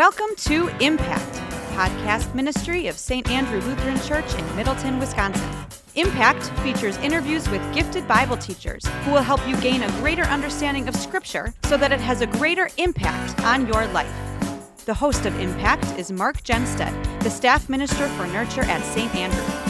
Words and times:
Welcome 0.00 0.34
to 0.36 0.68
Impact, 0.82 1.34
podcast 1.76 2.34
ministry 2.34 2.86
of 2.86 2.96
St. 2.96 3.30
Andrew 3.30 3.60
Lutheran 3.60 4.00
Church 4.00 4.32
in 4.32 4.56
Middleton, 4.56 4.98
Wisconsin. 4.98 5.46
Impact 5.94 6.42
features 6.60 6.96
interviews 6.96 7.46
with 7.50 7.60
gifted 7.74 8.08
Bible 8.08 8.38
teachers 8.38 8.82
who 9.04 9.10
will 9.10 9.20
help 9.20 9.46
you 9.46 9.60
gain 9.60 9.82
a 9.82 9.90
greater 10.00 10.22
understanding 10.22 10.88
of 10.88 10.96
Scripture 10.96 11.52
so 11.64 11.76
that 11.76 11.92
it 11.92 12.00
has 12.00 12.22
a 12.22 12.26
greater 12.26 12.70
impact 12.78 13.38
on 13.42 13.66
your 13.66 13.86
life. 13.88 14.10
The 14.86 14.94
host 14.94 15.26
of 15.26 15.38
Impact 15.38 15.84
is 15.98 16.10
Mark 16.10 16.40
Genstead, 16.44 17.22
the 17.22 17.28
staff 17.28 17.68
minister 17.68 18.08
for 18.08 18.26
nurture 18.28 18.62
at 18.62 18.82
St. 18.82 19.14
Andrew. 19.14 19.69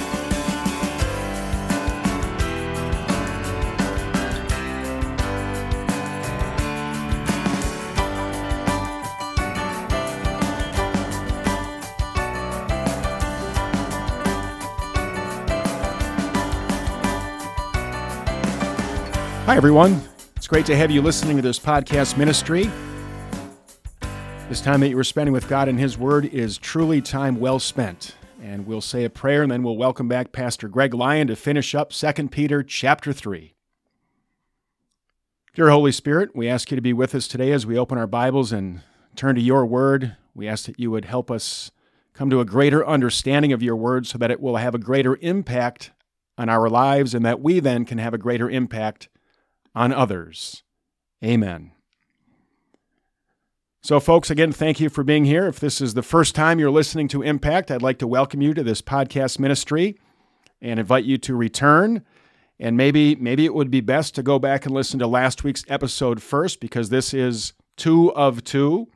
Hi, 19.50 19.56
everyone. 19.56 20.00
It's 20.36 20.46
great 20.46 20.64
to 20.66 20.76
have 20.76 20.92
you 20.92 21.02
listening 21.02 21.34
to 21.34 21.42
this 21.42 21.58
podcast 21.58 22.16
ministry. 22.16 22.70
This 24.48 24.60
time 24.60 24.78
that 24.78 24.90
you 24.90 24.96
are 24.96 25.02
spending 25.02 25.32
with 25.32 25.48
God 25.48 25.66
and 25.66 25.76
His 25.76 25.98
Word 25.98 26.24
is 26.26 26.56
truly 26.56 27.02
time 27.02 27.40
well 27.40 27.58
spent. 27.58 28.14
And 28.40 28.64
we'll 28.64 28.80
say 28.80 29.02
a 29.02 29.10
prayer 29.10 29.42
and 29.42 29.50
then 29.50 29.64
we'll 29.64 29.76
welcome 29.76 30.06
back 30.06 30.30
Pastor 30.30 30.68
Greg 30.68 30.94
Lyon 30.94 31.26
to 31.26 31.34
finish 31.34 31.74
up 31.74 31.90
2 31.90 32.28
Peter 32.28 32.62
chapter 32.62 33.12
3. 33.12 33.52
Dear 35.54 35.70
Holy 35.70 35.90
Spirit, 35.90 36.30
we 36.32 36.48
ask 36.48 36.70
you 36.70 36.76
to 36.76 36.80
be 36.80 36.92
with 36.92 37.12
us 37.12 37.26
today 37.26 37.50
as 37.50 37.66
we 37.66 37.76
open 37.76 37.98
our 37.98 38.06
Bibles 38.06 38.52
and 38.52 38.82
turn 39.16 39.34
to 39.34 39.42
your 39.42 39.66
Word. 39.66 40.16
We 40.32 40.46
ask 40.46 40.66
that 40.66 40.78
you 40.78 40.92
would 40.92 41.06
help 41.06 41.28
us 41.28 41.72
come 42.14 42.30
to 42.30 42.38
a 42.38 42.44
greater 42.44 42.86
understanding 42.86 43.52
of 43.52 43.64
your 43.64 43.74
Word 43.74 44.06
so 44.06 44.16
that 44.16 44.30
it 44.30 44.40
will 44.40 44.58
have 44.58 44.76
a 44.76 44.78
greater 44.78 45.18
impact 45.20 45.90
on 46.38 46.48
our 46.48 46.68
lives 46.70 47.14
and 47.16 47.24
that 47.24 47.40
we 47.40 47.58
then 47.58 47.84
can 47.84 47.98
have 47.98 48.14
a 48.14 48.16
greater 48.16 48.48
impact 48.48 49.08
on 49.74 49.92
others. 49.92 50.62
Amen. 51.24 51.72
So, 53.82 53.98
folks, 53.98 54.30
again, 54.30 54.52
thank 54.52 54.78
you 54.78 54.90
for 54.90 55.02
being 55.02 55.24
here. 55.24 55.46
If 55.46 55.58
this 55.58 55.80
is 55.80 55.94
the 55.94 56.02
first 56.02 56.34
time 56.34 56.58
you're 56.58 56.70
listening 56.70 57.08
to 57.08 57.22
Impact, 57.22 57.70
I'd 57.70 57.80
like 57.80 57.98
to 58.00 58.06
welcome 58.06 58.42
you 58.42 58.52
to 58.52 58.62
this 58.62 58.82
podcast 58.82 59.38
ministry 59.38 59.98
and 60.60 60.78
invite 60.78 61.04
you 61.04 61.16
to 61.18 61.34
return. 61.34 62.04
And 62.58 62.76
maybe, 62.76 63.14
maybe 63.14 63.46
it 63.46 63.54
would 63.54 63.70
be 63.70 63.80
best 63.80 64.14
to 64.16 64.22
go 64.22 64.38
back 64.38 64.66
and 64.66 64.74
listen 64.74 64.98
to 64.98 65.06
last 65.06 65.44
week's 65.44 65.64
episode 65.66 66.22
first, 66.22 66.60
because 66.60 66.90
this 66.90 67.14
is 67.14 67.54
two 67.78 68.12
of 68.14 68.44
two. 68.44 68.88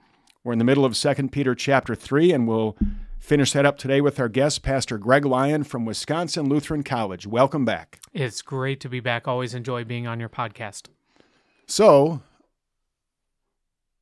We're 0.44 0.52
in 0.52 0.58
the 0.58 0.66
middle 0.66 0.84
of 0.84 0.94
2 0.94 1.28
Peter 1.28 1.54
chapter 1.54 1.94
3, 1.94 2.32
and 2.32 2.46
we'll 2.46 2.76
finish 3.24 3.52
that 3.52 3.64
up 3.64 3.78
today 3.78 4.02
with 4.02 4.20
our 4.20 4.28
guest, 4.28 4.62
Pastor 4.62 4.98
Greg 4.98 5.24
Lyon 5.24 5.64
from 5.64 5.86
Wisconsin 5.86 6.46
Lutheran 6.46 6.82
College. 6.82 7.26
Welcome 7.26 7.64
back. 7.64 7.98
It's 8.12 8.42
great 8.42 8.80
to 8.80 8.88
be 8.90 9.00
back. 9.00 9.26
Always 9.26 9.54
enjoy 9.54 9.82
being 9.82 10.06
on 10.06 10.20
your 10.20 10.28
podcast. 10.28 10.88
So, 11.66 12.20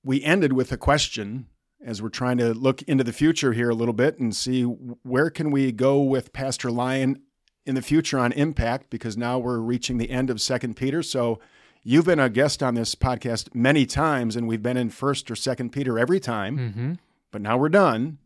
we 0.02 0.24
ended 0.24 0.54
with 0.54 0.72
a 0.72 0.76
question 0.76 1.46
as 1.86 2.02
we're 2.02 2.08
trying 2.08 2.38
to 2.38 2.52
look 2.52 2.82
into 2.82 3.04
the 3.04 3.12
future 3.12 3.52
here 3.52 3.70
a 3.70 3.76
little 3.76 3.94
bit 3.94 4.18
and 4.18 4.34
see 4.34 4.64
where 4.64 5.30
can 5.30 5.52
we 5.52 5.70
go 5.70 6.02
with 6.02 6.32
Pastor 6.32 6.72
Lyon 6.72 7.22
in 7.64 7.76
the 7.76 7.82
future 7.82 8.18
on 8.18 8.32
impact 8.32 8.90
because 8.90 9.16
now 9.16 9.38
we're 9.38 9.58
reaching 9.58 9.98
the 9.98 10.10
end 10.10 10.30
of 10.30 10.40
Second 10.40 10.74
Peter. 10.74 11.00
So, 11.00 11.38
you've 11.84 12.06
been 12.06 12.18
a 12.18 12.28
guest 12.28 12.60
on 12.60 12.74
this 12.74 12.96
podcast 12.96 13.54
many 13.54 13.86
times, 13.86 14.34
and 14.34 14.48
we've 14.48 14.62
been 14.62 14.76
in 14.76 14.90
First 14.90 15.30
or 15.30 15.36
Second 15.36 15.70
Peter 15.70 15.96
every 15.96 16.18
time. 16.18 16.58
Mm-hmm. 16.58 16.92
But 17.30 17.40
now 17.40 17.56
we're 17.56 17.68
done. 17.68 18.18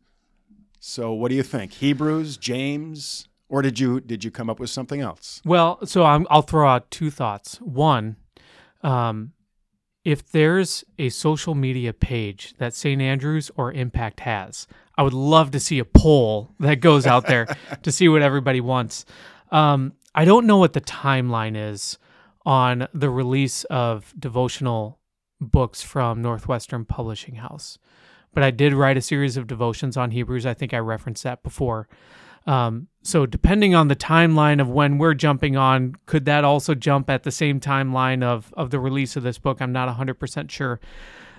So 0.79 1.13
what 1.13 1.31
do 1.31 1.35
you 1.35 1.43
think? 1.43 1.73
Hebrews, 1.75 2.37
James, 2.37 3.29
or 3.49 3.63
did 3.63 3.79
you 3.79 4.01
did 4.01 4.25
you 4.25 4.31
come 4.31 4.51
up 4.51 4.61
with 4.61 4.71
something 4.71 5.01
else? 5.01 5.41
Well, 5.45 5.85
so 5.87 6.03
i 6.03 6.17
will 6.17 6.43
throw 6.43 6.69
out 6.69 6.91
two 6.91 7.11
thoughts. 7.11 7.57
One, 7.61 8.17
um, 8.83 9.33
if 10.05 10.31
there's 10.31 10.85
a 10.99 11.09
social 11.09 11.55
media 11.55 11.93
page 11.93 12.55
that 12.59 12.75
St. 12.75 13.01
Andrews 13.01 13.51
or 13.57 13.73
Impact 13.73 14.21
has, 14.21 14.67
I 14.97 15.03
would 15.03 15.13
love 15.13 15.51
to 15.53 15.61
see 15.61 15.79
a 15.79 15.85
poll 15.85 16.55
that 16.61 16.81
goes 16.81 17.07
out 17.07 17.27
there 17.27 17.47
to 17.83 17.93
see 17.93 18.09
what 18.09 18.23
everybody 18.23 18.61
wants. 18.61 19.05
Um, 19.51 19.95
I 20.15 20.25
don't 20.25 20.47
know 20.47 20.59
what 20.59 20.73
the 20.73 20.81
timeline 20.81 21.57
is 21.57 21.99
on 22.45 22.89
the 22.95 23.11
release 23.11 23.65
of 23.65 24.15
devotional 24.19 24.99
books 25.41 25.83
from 25.83 26.23
Northwestern 26.23 26.85
Publishing 26.85 27.37
House 27.37 27.79
but 28.37 28.43
I 28.43 28.51
did 28.51 28.75
write 28.75 28.99
a 28.99 29.01
series 29.01 29.39
of 29.39 29.47
devotions 29.47 29.97
on 29.97 30.11
Hebrews. 30.11 30.45
I 30.45 30.53
think 30.53 30.75
I 30.75 30.79
referenced 30.79 31.23
that 31.23 31.43
before. 31.43 31.89
Um, 32.47 32.89
so 33.03 33.25
depending 33.25 33.75
on 33.75 33.89
the 33.89 33.97
timeline 33.97 34.61
of 34.61 34.69
when 34.69 34.99
we're 34.99 35.15
jumping 35.15 35.57
on, 35.57 35.95
could 36.05 36.27
that 36.27 36.45
also 36.45 36.75
jump 36.75 37.09
at 37.09 37.23
the 37.23 37.31
same 37.31 37.61
timeline 37.61 38.23
of 38.23 38.53
of 38.55 38.69
the 38.69 38.79
release 38.79 39.17
of 39.17 39.23
this 39.23 39.39
book? 39.39 39.63
I'm 39.63 39.73
not 39.73 39.89
100% 39.89 40.51
sure. 40.51 40.81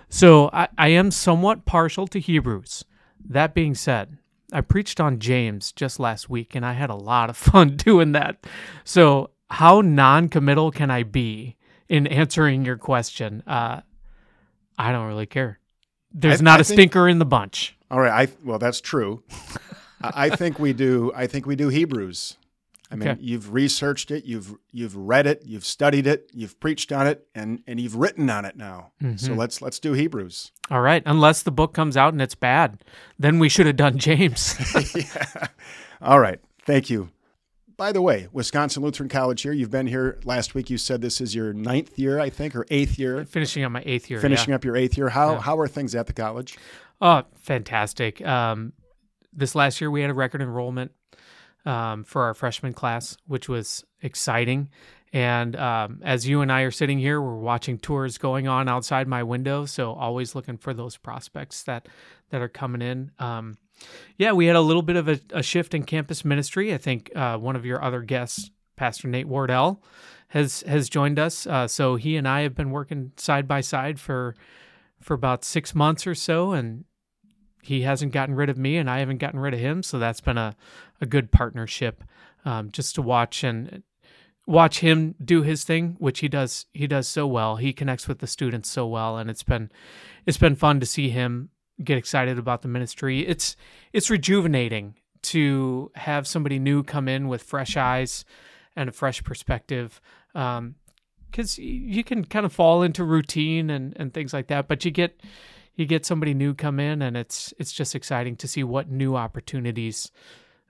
So 0.09 0.49
I, 0.51 0.69
I 0.75 0.87
am 0.87 1.11
somewhat 1.11 1.65
partial 1.65 2.07
to 2.07 2.19
Hebrews. 2.19 2.83
That 3.23 3.53
being 3.53 3.75
said, 3.75 4.17
I 4.51 4.61
preached 4.61 4.99
on 4.99 5.19
James 5.19 5.71
just 5.71 5.99
last 5.99 6.31
week 6.31 6.55
and 6.55 6.65
I 6.65 6.73
had 6.73 6.89
a 6.89 6.95
lot 6.95 7.29
of 7.29 7.37
fun 7.51 7.77
doing 7.77 8.13
that. 8.13 8.43
So 8.83 9.29
how 9.51 9.81
non-committal 9.81 10.71
can 10.71 10.89
I 10.89 11.03
be 11.03 11.57
in 11.87 12.07
answering 12.07 12.65
your 12.65 12.77
question? 12.77 13.43
Uh, 13.45 13.81
I 14.79 14.91
don't 14.91 15.05
really 15.05 15.27
care. 15.27 15.59
There's 16.17 16.41
I, 16.41 16.43
not 16.43 16.59
I 16.59 16.61
a 16.61 16.63
think, 16.63 16.77
stinker 16.77 17.07
in 17.07 17.19
the 17.19 17.25
bunch. 17.25 17.77
All 17.91 17.99
right, 17.99 18.29
I 18.29 18.33
well 18.43 18.59
that's 18.59 18.81
true. 18.81 19.23
I 20.01 20.29
think 20.29 20.59
we 20.59 20.73
do. 20.73 21.11
I 21.15 21.27
think 21.27 21.45
we 21.45 21.55
do 21.55 21.69
Hebrews. 21.69 22.37
I 22.89 22.95
mean, 22.95 23.09
okay. 23.09 23.21
you've 23.21 23.53
researched 23.53 24.11
it, 24.11 24.23
you've 24.23 24.55
you've 24.71 24.95
read 24.95 25.27
it, 25.27 25.43
you've 25.45 25.65
studied 25.65 26.07
it, 26.07 26.29
you've 26.33 26.57
preached 26.59 26.91
on 26.91 27.05
it, 27.05 27.27
and 27.35 27.61
and 27.67 27.79
you've 27.79 27.95
written 27.95 28.29
on 28.29 28.45
it 28.45 28.55
now. 28.55 28.91
Mm-hmm. 29.01 29.17
So 29.17 29.33
let's 29.33 29.61
let's 29.61 29.79
do 29.79 29.93
Hebrews. 29.93 30.51
All 30.71 30.81
right, 30.81 31.03
unless 31.05 31.43
the 31.43 31.51
book 31.51 31.73
comes 31.73 31.97
out 31.97 32.13
and 32.13 32.21
it's 32.21 32.35
bad, 32.35 32.83
then 33.19 33.39
we 33.39 33.49
should 33.49 33.65
have 33.65 33.75
done 33.75 33.97
James. 33.97 34.55
yeah. 34.95 35.47
All 36.01 36.19
right. 36.19 36.39
Thank 36.65 36.89
you. 36.89 37.09
By 37.77 37.91
the 37.91 38.01
way, 38.01 38.27
Wisconsin 38.31 38.81
Lutheran 38.81 39.07
College 39.07 39.43
here. 39.43 39.51
You've 39.51 39.69
been 39.69 39.85
here 39.85 40.19
last 40.25 40.55
week. 40.55 40.71
You 40.71 40.79
said 40.79 40.99
this 40.99 41.21
is 41.21 41.35
your 41.35 41.53
ninth 41.53 41.97
year, 41.99 42.19
I 42.19 42.31
think, 42.31 42.55
or 42.55 42.65
eighth 42.71 42.97
year. 42.97 43.23
Finishing 43.25 43.63
up 43.63 43.71
my 43.71 43.83
eighth 43.85 44.09
year. 44.09 44.19
Finishing 44.19 44.49
yeah. 44.49 44.55
up 44.55 44.65
your 44.65 44.75
eighth 44.75 44.97
year. 44.97 45.09
How 45.09 45.33
yeah. 45.33 45.41
how 45.41 45.59
are 45.59 45.67
things 45.67 45.93
at 45.93 46.07
the 46.07 46.13
college? 46.13 46.57
Oh, 46.99 47.21
fantastic. 47.35 48.25
Um, 48.25 48.73
this 49.31 49.53
last 49.53 49.79
year 49.79 49.91
we 49.91 50.01
had 50.01 50.09
a 50.09 50.15
record 50.15 50.41
enrollment 50.41 50.91
um, 51.65 52.03
for 52.03 52.23
our 52.23 52.33
freshman 52.33 52.73
class, 52.73 53.15
which 53.27 53.47
was 53.47 53.85
exciting. 54.01 54.69
And 55.13 55.55
um, 55.55 56.01
as 56.03 56.27
you 56.27 56.41
and 56.41 56.51
I 56.51 56.61
are 56.61 56.71
sitting 56.71 56.97
here, 56.97 57.21
we're 57.21 57.35
watching 57.37 57.77
tours 57.77 58.17
going 58.17 58.47
on 58.47 58.67
outside 58.67 59.07
my 59.07 59.21
window. 59.21 59.65
So 59.65 59.93
always 59.93 60.33
looking 60.33 60.57
for 60.57 60.73
those 60.73 60.97
prospects 60.97 61.61
that 61.63 61.87
that 62.31 62.41
are 62.41 62.49
coming 62.49 62.81
in. 62.81 63.11
Um, 63.19 63.57
yeah, 64.17 64.31
we 64.31 64.47
had 64.47 64.55
a 64.55 64.61
little 64.61 64.81
bit 64.81 64.95
of 64.95 65.07
a, 65.07 65.19
a 65.31 65.43
shift 65.43 65.73
in 65.73 65.83
campus 65.83 66.25
ministry. 66.25 66.73
I 66.73 66.77
think 66.77 67.11
uh, 67.15 67.37
one 67.37 67.55
of 67.55 67.65
your 67.65 67.83
other 67.83 68.01
guests, 68.01 68.51
Pastor 68.75 69.07
Nate 69.07 69.27
Wardell, 69.27 69.81
has 70.29 70.61
has 70.67 70.89
joined 70.89 71.19
us. 71.19 71.47
Uh, 71.47 71.67
so 71.67 71.95
he 71.95 72.17
and 72.17 72.27
I 72.27 72.41
have 72.41 72.55
been 72.55 72.71
working 72.71 73.11
side 73.17 73.47
by 73.47 73.61
side 73.61 73.99
for 73.99 74.35
for 74.99 75.13
about 75.13 75.45
six 75.45 75.75
months 75.75 76.07
or 76.07 76.15
so, 76.15 76.51
and 76.51 76.85
he 77.61 77.81
hasn't 77.81 78.11
gotten 78.11 78.35
rid 78.35 78.49
of 78.49 78.57
me, 78.57 78.77
and 78.77 78.89
I 78.89 78.99
haven't 78.99 79.19
gotten 79.19 79.39
rid 79.39 79.53
of 79.53 79.59
him. 79.59 79.83
So 79.83 79.99
that's 79.99 80.21
been 80.21 80.37
a 80.37 80.55
a 80.99 81.05
good 81.05 81.31
partnership, 81.31 82.03
um, 82.45 82.71
just 82.71 82.95
to 82.95 83.01
watch 83.01 83.43
and 83.43 83.83
watch 84.47 84.79
him 84.79 85.13
do 85.23 85.43
his 85.43 85.63
thing, 85.63 85.95
which 85.99 86.19
he 86.19 86.27
does 86.27 86.65
he 86.73 86.87
does 86.87 87.07
so 87.07 87.27
well. 87.27 87.57
He 87.57 87.73
connects 87.73 88.07
with 88.07 88.19
the 88.19 88.27
students 88.27 88.69
so 88.69 88.87
well, 88.87 89.17
and 89.17 89.29
it's 89.29 89.43
been 89.43 89.69
it's 90.25 90.37
been 90.37 90.55
fun 90.55 90.79
to 90.79 90.85
see 90.85 91.09
him 91.09 91.49
get 91.83 91.97
excited 91.97 92.37
about 92.39 92.61
the 92.61 92.67
ministry. 92.67 93.25
It's 93.25 93.55
it's 93.93 94.09
rejuvenating 94.09 94.95
to 95.23 95.91
have 95.95 96.27
somebody 96.27 96.59
new 96.59 96.83
come 96.83 97.07
in 97.07 97.27
with 97.27 97.43
fresh 97.43 97.75
eyes 97.75 98.25
and 98.75 98.89
a 98.89 98.91
fresh 98.91 99.23
perspective. 99.23 99.99
Um, 100.35 100.75
because 101.29 101.57
you 101.59 102.05
can 102.05 102.23
kind 102.23 102.45
of 102.45 102.53
fall 102.53 102.81
into 102.81 103.03
routine 103.03 103.69
and, 103.69 103.93
and 103.97 104.13
things 104.13 104.33
like 104.33 104.47
that, 104.47 104.67
but 104.67 104.85
you 104.85 104.91
get 104.91 105.21
you 105.75 105.85
get 105.85 106.05
somebody 106.05 106.33
new 106.33 106.53
come 106.53 106.79
in, 106.79 107.01
and 107.01 107.15
it's 107.15 107.53
it's 107.59 107.71
just 107.71 107.95
exciting 107.95 108.35
to 108.37 108.47
see 108.47 108.63
what 108.63 108.89
new 108.89 109.15
opportunities 109.15 110.11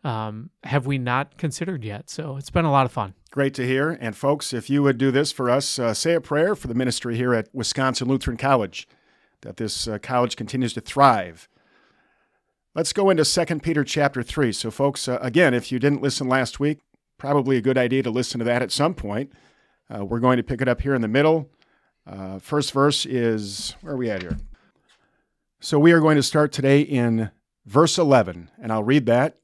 um, 0.04 0.50
have 0.64 0.86
we 0.86 0.98
not 0.98 1.38
considered 1.38 1.84
yet. 1.84 2.10
So 2.10 2.38
it's 2.38 2.50
been 2.50 2.66
a 2.66 2.72
lot 2.72 2.86
of 2.86 2.92
fun. 2.92 3.14
Great 3.32 3.54
to 3.56 3.66
hear. 3.66 3.92
And 4.02 4.16
folks, 4.16 4.54
if 4.54 4.70
you 4.70 4.84
would 4.84 4.98
do 4.98 5.12
this 5.12 5.32
for 5.32 5.50
us, 5.50 5.80
uh, 5.80 5.94
say 5.94 6.14
a 6.14 6.22
prayer 6.22 6.56
for 6.56 6.68
the 6.68 6.74
ministry 6.74 7.16
here 7.16 7.34
at 7.34 7.50
Wisconsin 7.54 8.08
Lutheran 8.08 8.38
College 8.38 8.88
that 9.42 9.58
this 9.58 9.88
uh, 9.88 9.98
college 10.00 10.36
continues 10.36 10.74
to 10.74 10.82
thrive. 10.82 11.48
Let's 12.76 12.94
go 12.94 13.10
into 13.10 13.24
2 13.24 13.60
Peter 13.60 13.84
chapter 13.84 14.22
3. 14.22 14.52
So, 14.52 14.70
folks, 14.70 15.08
uh, 15.08 15.18
again, 15.22 15.54
if 15.54 15.72
you 15.72 15.80
didn't 15.80 16.02
listen 16.02 16.28
last 16.28 16.60
week, 16.60 16.80
probably 17.18 17.58
a 17.58 17.62
good 17.62 17.78
idea 17.78 18.04
to 18.04 18.12
listen 18.12 18.40
to 18.40 18.46
that 18.46 18.62
at 18.62 18.72
some 18.72 18.94
point. 18.94 19.32
Uh, 19.90 20.06
we're 20.06 20.20
going 20.20 20.38
to 20.38 20.44
pick 20.44 20.62
it 20.62 20.68
up 20.68 20.82
here 20.82 20.94
in 20.94 21.02
the 21.02 21.08
middle. 21.08 21.50
Uh, 22.06 22.40
first 22.40 22.72
verse 22.72 23.06
is, 23.06 23.76
where 23.82 23.94
are 23.94 23.98
we 23.98 24.10
at 24.10 24.22
here? 24.22 24.38
So 25.60 25.80
we 25.80 25.92
are 25.92 26.00
going 26.00 26.18
to 26.18 26.24
start 26.24 26.52
today 26.52 26.82
in 26.82 27.32
verse 27.66 27.98
11, 27.98 28.52
and 28.62 28.72
I'll 28.72 28.84
read 28.84 29.08
that. 29.08 29.38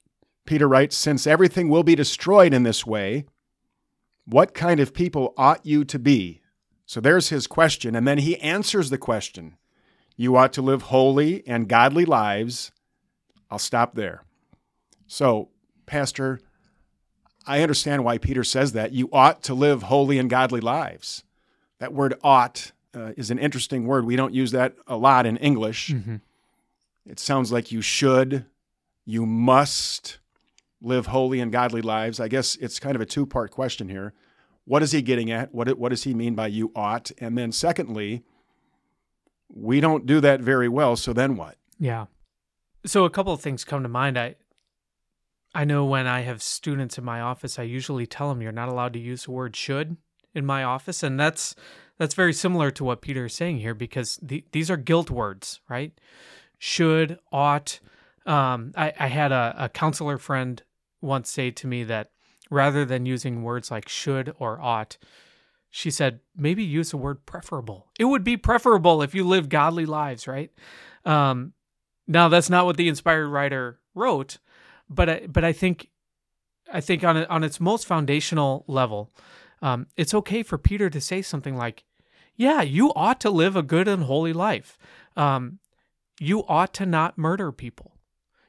Peter 0.45 0.67
writes 0.67 0.95
Since 0.95 1.25
everything 1.25 1.69
will 1.69 1.83
be 1.83 1.95
destroyed 1.95 2.53
in 2.53 2.63
this 2.63 2.85
way, 2.85 3.25
what 4.25 4.53
kind 4.53 4.79
of 4.79 4.93
people 4.93 5.33
ought 5.37 5.65
you 5.65 5.83
to 5.85 5.99
be? 5.99 6.41
So 6.85 7.01
there's 7.01 7.29
his 7.29 7.47
question, 7.47 7.95
and 7.95 8.07
then 8.07 8.19
he 8.19 8.39
answers 8.39 8.89
the 8.89 8.97
question. 8.97 9.57
You 10.15 10.35
ought 10.35 10.53
to 10.53 10.61
live 10.61 10.83
holy 10.83 11.45
and 11.47 11.67
godly 11.67 12.05
lives. 12.05 12.71
I'll 13.49 13.59
stop 13.59 13.95
there. 13.95 14.23
So, 15.07 15.49
Pastor, 15.85 16.39
I 17.45 17.61
understand 17.61 18.03
why 18.03 18.17
Peter 18.17 18.43
says 18.43 18.73
that. 18.73 18.93
You 18.93 19.09
ought 19.11 19.43
to 19.43 19.53
live 19.53 19.83
holy 19.83 20.17
and 20.17 20.29
godly 20.29 20.61
lives. 20.61 21.23
That 21.79 21.93
word 21.93 22.15
ought 22.23 22.71
uh, 22.95 23.11
is 23.17 23.31
an 23.31 23.39
interesting 23.39 23.85
word. 23.85 24.05
We 24.05 24.15
don't 24.15 24.33
use 24.33 24.51
that 24.51 24.75
a 24.87 24.95
lot 24.95 25.25
in 25.25 25.37
English. 25.37 25.89
Mm-hmm. 25.89 26.17
It 27.05 27.19
sounds 27.19 27.51
like 27.51 27.71
you 27.71 27.81
should, 27.81 28.45
you 29.05 29.25
must 29.25 30.19
live 30.81 31.07
holy 31.07 31.39
and 31.39 31.51
godly 31.51 31.81
lives. 31.81 32.19
I 32.19 32.27
guess 32.27 32.55
it's 32.57 32.79
kind 32.79 32.95
of 32.95 33.01
a 33.01 33.05
two 33.05 33.25
part 33.25 33.51
question 33.51 33.89
here. 33.89 34.13
What 34.65 34.83
is 34.83 34.91
he 34.91 35.01
getting 35.01 35.29
at? 35.31 35.53
What, 35.53 35.77
what 35.77 35.89
does 35.89 36.03
he 36.03 36.13
mean 36.13 36.35
by 36.35 36.47
you 36.47 36.71
ought? 36.75 37.11
And 37.17 37.37
then, 37.37 37.51
secondly, 37.51 38.23
we 39.53 39.79
don't 39.79 40.05
do 40.05 40.19
that 40.21 40.41
very 40.41 40.67
well. 40.67 40.95
So 40.95 41.13
then 41.13 41.35
what? 41.35 41.57
Yeah. 41.79 42.05
So 42.85 43.05
a 43.05 43.09
couple 43.09 43.33
of 43.33 43.41
things 43.41 43.63
come 43.63 43.83
to 43.83 43.89
mind. 43.89 44.17
I 44.17 44.35
I 45.55 45.65
know 45.65 45.85
when 45.85 46.07
I 46.07 46.21
have 46.21 46.41
students 46.41 46.97
in 46.97 47.03
my 47.03 47.21
office, 47.21 47.59
I 47.59 47.63
usually 47.63 48.07
tell 48.07 48.29
them 48.29 48.41
you're 48.41 48.51
not 48.51 48.69
allowed 48.69 48.93
to 48.93 48.99
use 48.99 49.25
the 49.25 49.31
word 49.31 49.55
should 49.55 49.97
in 50.33 50.45
my 50.45 50.63
office, 50.63 51.03
and 51.03 51.19
that's 51.19 51.55
that's 51.97 52.15
very 52.15 52.33
similar 52.33 52.71
to 52.71 52.83
what 52.83 53.01
Peter 53.01 53.25
is 53.25 53.35
saying 53.35 53.59
here 53.59 53.75
because 53.75 54.17
the, 54.21 54.43
these 54.51 54.71
are 54.71 54.77
guilt 54.77 55.11
words, 55.11 55.61
right? 55.69 55.93
Should, 56.57 57.19
ought. 57.31 57.79
Um, 58.25 58.71
I, 58.75 58.93
I 58.99 59.07
had 59.07 59.31
a, 59.31 59.55
a 59.57 59.69
counselor 59.69 60.17
friend 60.17 60.63
once 61.01 61.29
say 61.29 61.51
to 61.51 61.67
me 61.67 61.83
that 61.83 62.09
rather 62.49 62.83
than 62.83 63.05
using 63.05 63.43
words 63.43 63.69
like 63.69 63.87
should 63.87 64.33
or 64.39 64.59
ought, 64.59 64.97
she 65.75 65.89
said 65.89 66.19
maybe 66.37 66.63
use 66.63 66.91
the 66.91 66.97
word 66.97 67.25
preferable. 67.25 67.87
It 67.97 68.05
would 68.05 68.23
be 68.23 68.37
preferable 68.37 69.01
if 69.01 69.15
you 69.15 69.23
live 69.23 69.49
godly 69.49 69.87
lives, 69.87 70.27
right? 70.27 70.51
Um, 71.03 71.53
now 72.07 72.29
that's 72.29 72.47
not 72.47 72.65
what 72.67 72.77
the 72.77 72.87
inspired 72.87 73.27
writer 73.27 73.79
wrote, 73.95 74.37
but 74.87 75.09
I, 75.09 75.27
but 75.27 75.43
I 75.43 75.51
think 75.51 75.89
I 76.71 76.79
think 76.79 77.03
on 77.03 77.25
on 77.25 77.43
its 77.43 77.59
most 77.59 77.87
foundational 77.87 78.65
level, 78.67 79.11
um, 79.63 79.87
it's 79.97 80.13
okay 80.13 80.43
for 80.43 80.59
Peter 80.59 80.91
to 80.91 81.01
say 81.01 81.23
something 81.23 81.57
like, 81.57 81.85
"Yeah, 82.35 82.61
you 82.61 82.93
ought 82.93 83.19
to 83.21 83.31
live 83.31 83.55
a 83.55 83.63
good 83.63 83.87
and 83.87 84.03
holy 84.03 84.31
life. 84.31 84.77
Um, 85.17 85.57
you 86.19 86.45
ought 86.47 86.75
to 86.75 86.85
not 86.85 87.17
murder 87.17 87.51
people. 87.51 87.97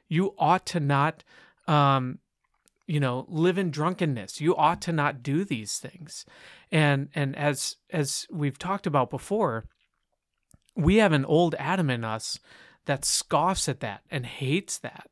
You 0.07 0.35
ought 0.37 0.67
to 0.67 0.79
not, 0.79 1.23
um, 1.67 2.19
you 2.87 2.99
know, 2.99 3.25
live 3.27 3.57
in 3.57 3.71
drunkenness. 3.71 4.41
You 4.41 4.55
ought 4.55 4.81
to 4.83 4.91
not 4.91 5.23
do 5.23 5.43
these 5.43 5.77
things." 5.77 6.25
And 6.71 7.09
and 7.13 7.35
as 7.35 7.75
as 7.89 8.27
we've 8.31 8.59
talked 8.59 8.87
about 8.87 9.09
before, 9.09 9.65
we 10.75 10.97
have 10.97 11.13
an 11.13 11.25
old 11.25 11.55
Adam 11.55 11.89
in 11.89 12.03
us 12.03 12.39
that 12.85 13.05
scoffs 13.05 13.67
at 13.67 13.79
that 13.79 14.01
and 14.11 14.25
hates 14.25 14.77
that. 14.79 15.09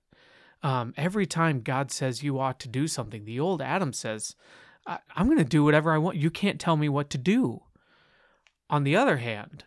Um, 0.61 0.93
every 0.95 1.25
time 1.25 1.61
God 1.61 1.91
says 1.91 2.23
you 2.23 2.39
ought 2.39 2.59
to 2.61 2.69
do 2.69 2.87
something, 2.87 3.25
the 3.25 3.39
old 3.39 3.61
Adam 3.61 3.91
says, 3.91 4.35
I- 4.87 4.99
I'm 5.15 5.25
going 5.25 5.37
to 5.37 5.43
do 5.43 5.63
whatever 5.63 5.91
I 5.91 5.97
want. 5.97 6.17
You 6.17 6.29
can't 6.29 6.59
tell 6.59 6.77
me 6.77 6.87
what 6.87 7.09
to 7.11 7.17
do. 7.17 7.63
On 8.69 8.83
the 8.83 8.95
other 8.95 9.17
hand, 9.17 9.65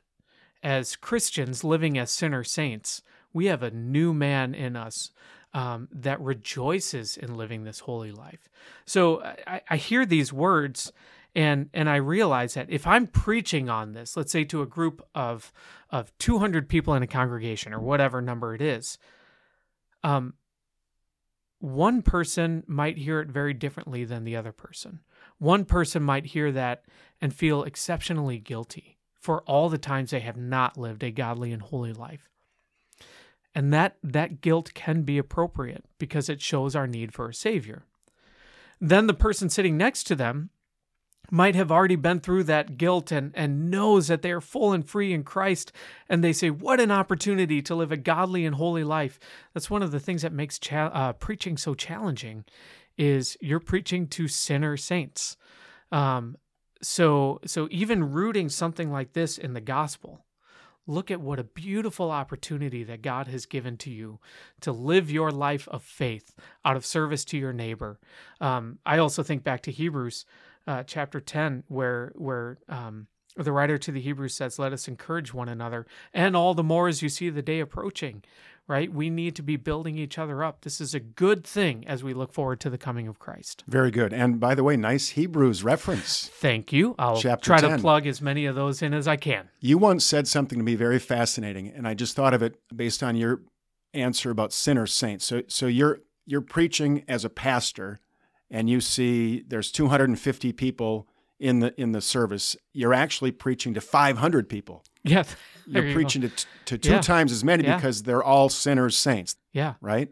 as 0.63 0.97
Christians 0.97 1.63
living 1.63 1.99
as 1.99 2.11
sinner 2.11 2.43
saints, 2.43 3.03
we 3.33 3.47
have 3.47 3.63
a 3.63 3.71
new 3.71 4.15
man 4.15 4.55
in 4.55 4.75
us 4.75 5.11
um, 5.57 5.89
that 5.91 6.21
rejoices 6.21 7.17
in 7.17 7.35
living 7.35 7.65
this 7.65 7.81
holy 7.81 8.13
life. 8.13 8.51
So 8.85 9.23
I, 9.47 9.63
I 9.71 9.77
hear 9.79 10.05
these 10.05 10.31
words 10.31 10.93
and 11.35 11.71
and 11.73 11.89
I 11.89 11.97
realize 11.97 12.55
that 12.55 12.69
if 12.69 12.87
I'm 12.87 13.07
preaching 13.07 13.71
on 13.71 13.93
this, 13.93 14.19
let's 14.19 14.31
say 14.31 14.45
to 14.45 14.61
a 14.61 14.67
group 14.67 15.03
of 15.15 15.55
of 15.91 16.17
200 16.19 16.69
people 16.69 16.93
in 16.93 17.03
a 17.03 17.07
congregation 17.07 17.73
or 17.73 17.81
whatever 17.81 18.21
number 18.21 18.55
it 18.55 18.61
is, 18.61 18.99
um, 20.05 20.35
one 21.59 22.03
person 22.03 22.63
might 22.67 22.99
hear 22.99 23.21
it 23.21 23.29
very 23.29 23.55
differently 23.55 24.05
than 24.05 24.25
the 24.25 24.37
other 24.37 24.53
person. 24.53 25.01
One 25.39 25.65
person 25.65 26.03
might 26.03 26.27
hear 26.27 26.53
that 26.53 26.85
and 27.23 27.35
feel 27.35 27.65
exceptionally 27.65 28.39
guilty 28.39 28.99
for 29.19 29.41
all 29.45 29.71
the 29.71 29.79
times 29.79 30.11
they 30.11 30.21
have 30.21 30.37
not 30.37 30.77
lived 30.77 31.03
a 31.03 31.11
godly 31.11 31.51
and 31.51 31.63
holy 31.63 31.95
life. 31.95 32.29
And 33.57 33.73
that 33.73 33.97
that 34.03 34.43
guilt 34.43 34.75
can 34.75 35.01
be 35.01 35.17
appropriate 35.17 35.87
because 35.99 36.29
it 36.29 36.43
shows 36.43 36.77
our 36.77 36.87
need 36.87 37.15
for 37.15 37.31
a 37.31 37.35
savior. 37.35 37.85
Then 38.83 39.07
the 39.07 39.15
person 39.15 39.49
sitting 39.49 39.79
next 39.79 40.05
to 40.05 40.15
them 40.15 40.51
might 41.31 41.55
have 41.55 41.73
already 41.73 41.97
been 41.97 42.21
through 42.21 42.45
that 42.45 42.77
guilt 42.77 43.11
and, 43.11 43.33
and 43.35 43.71
knows 43.71 44.09
that 44.09 44.21
they 44.21 44.31
are 44.31 44.43
full 44.43 44.75
and 44.75 44.87
free 44.87 45.15
in 45.15 45.25
Christ. 45.25 45.73
And 46.07 46.23
they 46.23 46.35
say, 46.35 46.51
What 46.51 46.81
an 46.81 46.91
opportunity 46.91 47.63
to 47.63 47.75
live 47.75 47.91
a 47.91 47.97
godly 47.97 48.45
and 48.45 48.57
holy 48.57 48.85
life. 48.85 49.19
That's 49.55 49.71
one 49.71 49.83
of 49.83 49.91
the 49.91 50.01
things 50.01 50.21
that 50.21 50.35
makes 50.35 50.59
cha- 50.59 50.89
uh, 50.93 51.15
preaching 51.15 51.57
so 51.57 51.73
challenging 51.73 52.45
is 52.99 53.39
you're 53.41 53.59
preaching 53.59 54.07
to 54.09 54.29
sinner 54.29 54.77
saints. 54.77 55.39
Um, 55.91 56.37
so, 56.83 57.41
so 57.47 57.69
even 57.71 58.13
rooting 58.13 58.51
something 58.51 58.93
like 58.93 59.15
this 59.15 59.39
in 59.39 59.55
the 59.55 59.63
gospel, 59.63 60.26
look 60.87 61.11
at 61.11 61.21
what 61.21 61.39
a 61.39 61.45
beautiful 61.45 62.11
opportunity 62.11 62.85
that 62.85 63.03
God 63.03 63.27
has 63.29 63.47
given 63.47 63.77
to 63.79 63.91
you 63.91 64.19
to 64.61 64.73
live 64.73 65.11
your 65.11 65.31
life 65.31 65.69
of 65.69 65.83
faith 65.83 66.35
out 66.65 66.77
of 66.77 66.87
service 66.87 67.25
to 67.27 67.39
your 67.39 67.53
neighbor. 67.53 67.99
Um, 68.41 68.79
I 68.87 68.99
also 68.99 69.23
think 69.23 69.43
back 69.43 69.63
to 69.63 69.73
Hebrews 69.73 70.25
uh, 70.67 70.83
chapter 70.85 71.21
10 71.21 71.65
where 71.69 72.13
where 72.17 72.59
um, 72.69 73.07
the 73.37 73.53
writer 73.53 73.77
to 73.79 73.93
the 73.93 74.01
Hebrews 74.01 74.35
says, 74.35 74.59
"Let 74.59 74.73
us 74.73 74.89
encourage 74.89 75.35
one 75.35 75.49
another, 75.49 75.87
and 76.15 76.35
all 76.35 76.55
the 76.55 76.63
more 76.63 76.89
as 76.89 77.03
you 77.03 77.09
see 77.09 77.29
the 77.31 77.43
day 77.43 77.61
approaching." 77.61 78.23
Right? 78.69 78.93
We 78.93 79.11
need 79.11 79.37
to 79.37 79.43
be 79.43 79.57
building 79.57 79.97
each 79.97 80.19
other 80.19 80.43
up. 80.43 80.63
This 80.63 80.81
is 80.81 80.93
a 80.93 80.99
good 80.99 81.45
thing 81.45 81.87
as 81.87 82.03
we 82.03 82.13
look 82.15 82.33
forward 82.33 82.59
to 82.61 82.71
the 82.71 82.79
coming 82.79 83.07
of 83.07 83.21
Christ. 83.21 83.63
Very 83.69 83.93
good. 83.93 84.13
And 84.13 84.41
by 84.41 84.57
the 84.57 84.65
way, 84.65 84.77
nice 84.77 85.11
Hebrews 85.11 85.63
reference. 85.63 86.29
Thank 86.35 86.73
you. 86.73 86.97
I'll 86.99 87.21
Chapter 87.21 87.47
try 87.47 87.59
10. 87.59 87.71
to 87.71 87.79
plug 87.79 88.09
as 88.09 88.21
many 88.21 88.45
of 88.45 88.57
those 88.57 88.83
in 88.83 88.93
as 88.93 89.07
I 89.07 89.17
can. 89.17 89.51
You 89.61 89.79
once 89.79 90.05
said 90.05 90.27
something 90.27 90.59
to 90.59 90.65
me 90.65 90.75
very 90.75 90.99
fascinating, 90.99 91.69
and 91.69 91.87
I 91.87 91.95
just 91.95 92.17
thought 92.17 92.35
of 92.35 92.43
it 92.43 92.57
based 92.75 93.05
on 93.05 93.15
your 93.15 93.43
answer 93.95 94.31
about 94.31 94.53
sinner 94.53 94.87
saints. 94.87 95.25
So, 95.25 95.43
so 95.47 95.67
you're 95.67 96.01
you're 96.27 96.41
preaching 96.41 97.05
as 97.07 97.25
a 97.25 97.31
pastor, 97.31 98.01
and 98.51 98.69
you 98.69 98.81
see 98.81 99.45
there's 99.47 99.71
250 99.71 100.53
people 100.53 101.07
in 101.39 101.61
the 101.61 101.81
in 101.81 101.93
the 101.93 102.01
service. 102.01 102.57
You're 102.73 102.95
actually 102.95 103.31
preaching 103.31 103.75
to 103.75 103.81
500 103.81 104.49
people. 104.49 104.85
Yeah. 105.05 105.23
You're 105.67 105.87
you 105.87 105.95
preaching 105.95 106.23
to, 106.23 106.31
to 106.67 106.79
two 106.79 106.91
Yeah. 106.91 107.01
times 107.01 107.33
as 107.33 107.43
many 107.45 107.65
Yeah. 107.65 107.77
because 107.77 108.03
they're 108.05 108.23
all 108.23 108.49
sinners 108.49 108.97
saints, 108.97 109.37
Yeah. 109.53 109.75
right? 109.81 110.09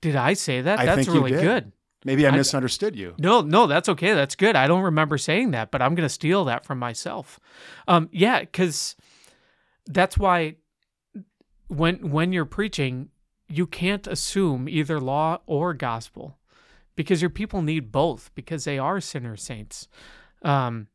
Did 0.00 0.16
I 0.16 0.32
say 0.34 0.60
that? 0.62 0.78
I 0.80 0.84
That's 0.86 0.96
think 0.96 1.08
you 1.08 1.14
really 1.14 1.30
did. 1.32 1.42
good. 1.42 1.72
Maybe 2.04 2.26
I, 2.26 2.30
I- 2.30 2.36
misunderstood 2.36 2.96
you. 2.96 3.14
No, 3.18 3.42
no, 3.42 3.66
that's 3.68 3.88
okay. 3.88 4.12
That's 4.14 4.34
good. 4.34 4.56
I 4.56 4.66
don't 4.66 4.82
remember 4.82 5.16
saying 5.18 5.52
that, 5.52 5.70
but 5.70 5.80
I'm 5.80 5.94
going 5.94 6.04
to 6.06 6.12
steal 6.12 6.44
that 6.46 6.64
from 6.64 6.78
myself. 6.80 7.38
Um, 7.86 8.08
yeah, 8.12 8.40
because 8.40 8.96
that's 9.86 10.18
why 10.18 10.56
when 11.68 12.10
when 12.10 12.32
you're 12.32 12.44
preaching, 12.44 13.10
you 13.48 13.66
can't 13.66 14.06
assume 14.06 14.68
either 14.68 15.00
law 15.00 15.38
or 15.46 15.74
gospel, 15.74 16.38
because 16.96 17.20
your 17.22 17.30
people 17.30 17.62
need 17.62 17.92
both 17.92 18.30
because 18.34 18.64
they 18.64 18.78
are 18.78 19.00
sinner 19.00 19.36
saints. 19.36 19.86
Um, 20.42 20.88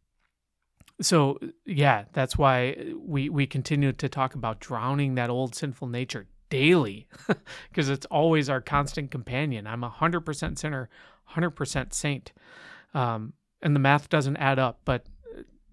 so 1.01 1.39
yeah, 1.65 2.05
that's 2.13 2.37
why 2.37 2.75
we 2.97 3.29
we 3.29 3.45
continue 3.45 3.93
to 3.93 4.09
talk 4.09 4.35
about 4.35 4.59
drowning 4.59 5.15
that 5.15 5.29
old 5.29 5.55
sinful 5.55 5.87
nature 5.87 6.27
daily, 6.49 7.07
because 7.69 7.89
it's 7.89 8.05
always 8.07 8.49
our 8.49 8.61
constant 8.61 9.11
companion. 9.11 9.67
I'm 9.67 9.83
a 9.83 9.89
hundred 9.89 10.21
percent 10.21 10.57
sinner, 10.57 10.89
hundred 11.25 11.51
percent 11.51 11.93
saint, 11.93 12.31
um, 12.93 13.33
and 13.61 13.75
the 13.75 13.79
math 13.79 14.09
doesn't 14.09 14.37
add 14.37 14.59
up. 14.59 14.79
But 14.85 15.05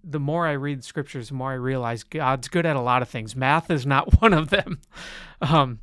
the 0.02 0.20
more 0.20 0.46
I 0.46 0.52
read 0.52 0.84
scriptures, 0.84 1.28
the 1.28 1.34
more 1.34 1.52
I 1.52 1.54
realize 1.54 2.04
God's 2.04 2.48
good 2.48 2.66
at 2.66 2.76
a 2.76 2.80
lot 2.80 3.02
of 3.02 3.08
things. 3.08 3.34
Math 3.34 3.70
is 3.70 3.86
not 3.86 4.20
one 4.20 4.34
of 4.34 4.50
them. 4.50 4.80
Um, 5.40 5.80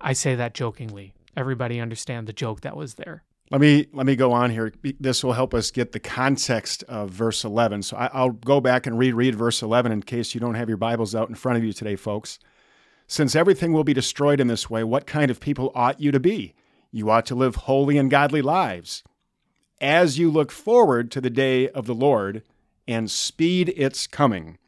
I 0.00 0.12
say 0.12 0.34
that 0.34 0.54
jokingly. 0.54 1.14
Everybody 1.36 1.80
understand 1.80 2.26
the 2.26 2.32
joke 2.32 2.62
that 2.62 2.76
was 2.76 2.94
there. 2.94 3.22
Let 3.50 3.60
me 3.60 3.86
let 3.92 4.06
me 4.06 4.16
go 4.16 4.32
on 4.32 4.50
here. 4.50 4.72
This 4.98 5.22
will 5.22 5.32
help 5.32 5.54
us 5.54 5.70
get 5.70 5.92
the 5.92 6.00
context 6.00 6.82
of 6.88 7.10
verse 7.10 7.44
11. 7.44 7.82
So 7.82 7.96
I, 7.96 8.10
I'll 8.12 8.30
go 8.30 8.60
back 8.60 8.86
and 8.86 8.98
reread 8.98 9.36
verse 9.36 9.62
11 9.62 9.92
in 9.92 10.02
case 10.02 10.34
you 10.34 10.40
don't 10.40 10.54
have 10.54 10.68
your 10.68 10.78
Bibles 10.78 11.14
out 11.14 11.28
in 11.28 11.36
front 11.36 11.56
of 11.56 11.64
you 11.64 11.72
today, 11.72 11.94
folks. 11.94 12.40
Since 13.06 13.36
everything 13.36 13.72
will 13.72 13.84
be 13.84 13.94
destroyed 13.94 14.40
in 14.40 14.48
this 14.48 14.68
way, 14.68 14.82
what 14.82 15.06
kind 15.06 15.30
of 15.30 15.38
people 15.38 15.70
ought 15.76 16.00
you 16.00 16.10
to 16.10 16.18
be? 16.18 16.54
You 16.90 17.08
ought 17.08 17.26
to 17.26 17.36
live 17.36 17.54
holy 17.54 17.98
and 17.98 18.10
godly 18.10 18.42
lives, 18.42 19.04
as 19.80 20.18
you 20.18 20.28
look 20.28 20.50
forward 20.50 21.12
to 21.12 21.20
the 21.20 21.30
day 21.30 21.68
of 21.68 21.86
the 21.86 21.94
Lord 21.94 22.42
and 22.88 23.08
speed 23.08 23.72
its 23.76 24.08
coming. 24.08 24.58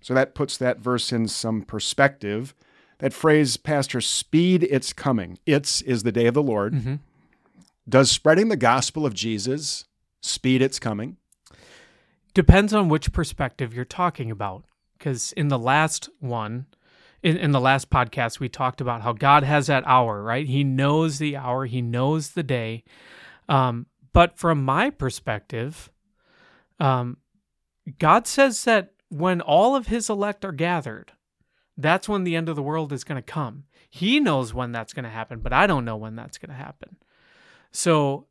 So 0.00 0.14
that 0.14 0.34
puts 0.34 0.56
that 0.56 0.78
verse 0.78 1.12
in 1.12 1.26
some 1.26 1.62
perspective. 1.62 2.54
that 2.98 3.12
phrase, 3.12 3.56
Pastor, 3.56 4.00
speed 4.00 4.62
its 4.64 4.92
coming. 4.92 5.38
It's 5.46 5.80
is 5.82 6.02
the 6.04 6.12
day 6.12 6.26
of 6.26 6.34
the 6.34 6.42
Lord. 6.42 6.74
Mm-hmm. 6.74 6.94
Does 7.90 8.08
spreading 8.08 8.48
the 8.48 8.56
gospel 8.56 9.04
of 9.04 9.14
Jesus 9.14 9.84
speed 10.22 10.62
its 10.62 10.78
coming? 10.78 11.16
Depends 12.34 12.72
on 12.72 12.88
which 12.88 13.12
perspective 13.12 13.74
you're 13.74 13.84
talking 13.84 14.30
about. 14.30 14.64
Because 14.96 15.32
in 15.32 15.48
the 15.48 15.58
last 15.58 16.08
one, 16.20 16.66
in, 17.20 17.36
in 17.36 17.50
the 17.50 17.60
last 17.60 17.90
podcast, 17.90 18.38
we 18.38 18.48
talked 18.48 18.80
about 18.80 19.02
how 19.02 19.12
God 19.12 19.42
has 19.42 19.66
that 19.66 19.82
hour, 19.86 20.22
right? 20.22 20.46
He 20.46 20.62
knows 20.62 21.18
the 21.18 21.36
hour, 21.36 21.66
He 21.66 21.82
knows 21.82 22.30
the 22.30 22.44
day. 22.44 22.84
Um, 23.48 23.86
but 24.12 24.38
from 24.38 24.64
my 24.64 24.90
perspective, 24.90 25.90
um, 26.78 27.16
God 27.98 28.28
says 28.28 28.62
that 28.64 28.92
when 29.08 29.40
all 29.40 29.74
of 29.74 29.88
His 29.88 30.08
elect 30.08 30.44
are 30.44 30.52
gathered, 30.52 31.10
that's 31.76 32.08
when 32.08 32.22
the 32.22 32.36
end 32.36 32.48
of 32.48 32.54
the 32.54 32.62
world 32.62 32.92
is 32.92 33.02
going 33.02 33.20
to 33.20 33.32
come. 33.32 33.64
He 33.88 34.20
knows 34.20 34.54
when 34.54 34.70
that's 34.70 34.92
going 34.92 35.04
to 35.06 35.10
happen, 35.10 35.40
but 35.40 35.52
I 35.52 35.66
don't 35.66 35.84
know 35.84 35.96
when 35.96 36.14
that's 36.14 36.38
going 36.38 36.50
to 36.50 36.62
happen. 36.62 36.96
So, 37.72 38.26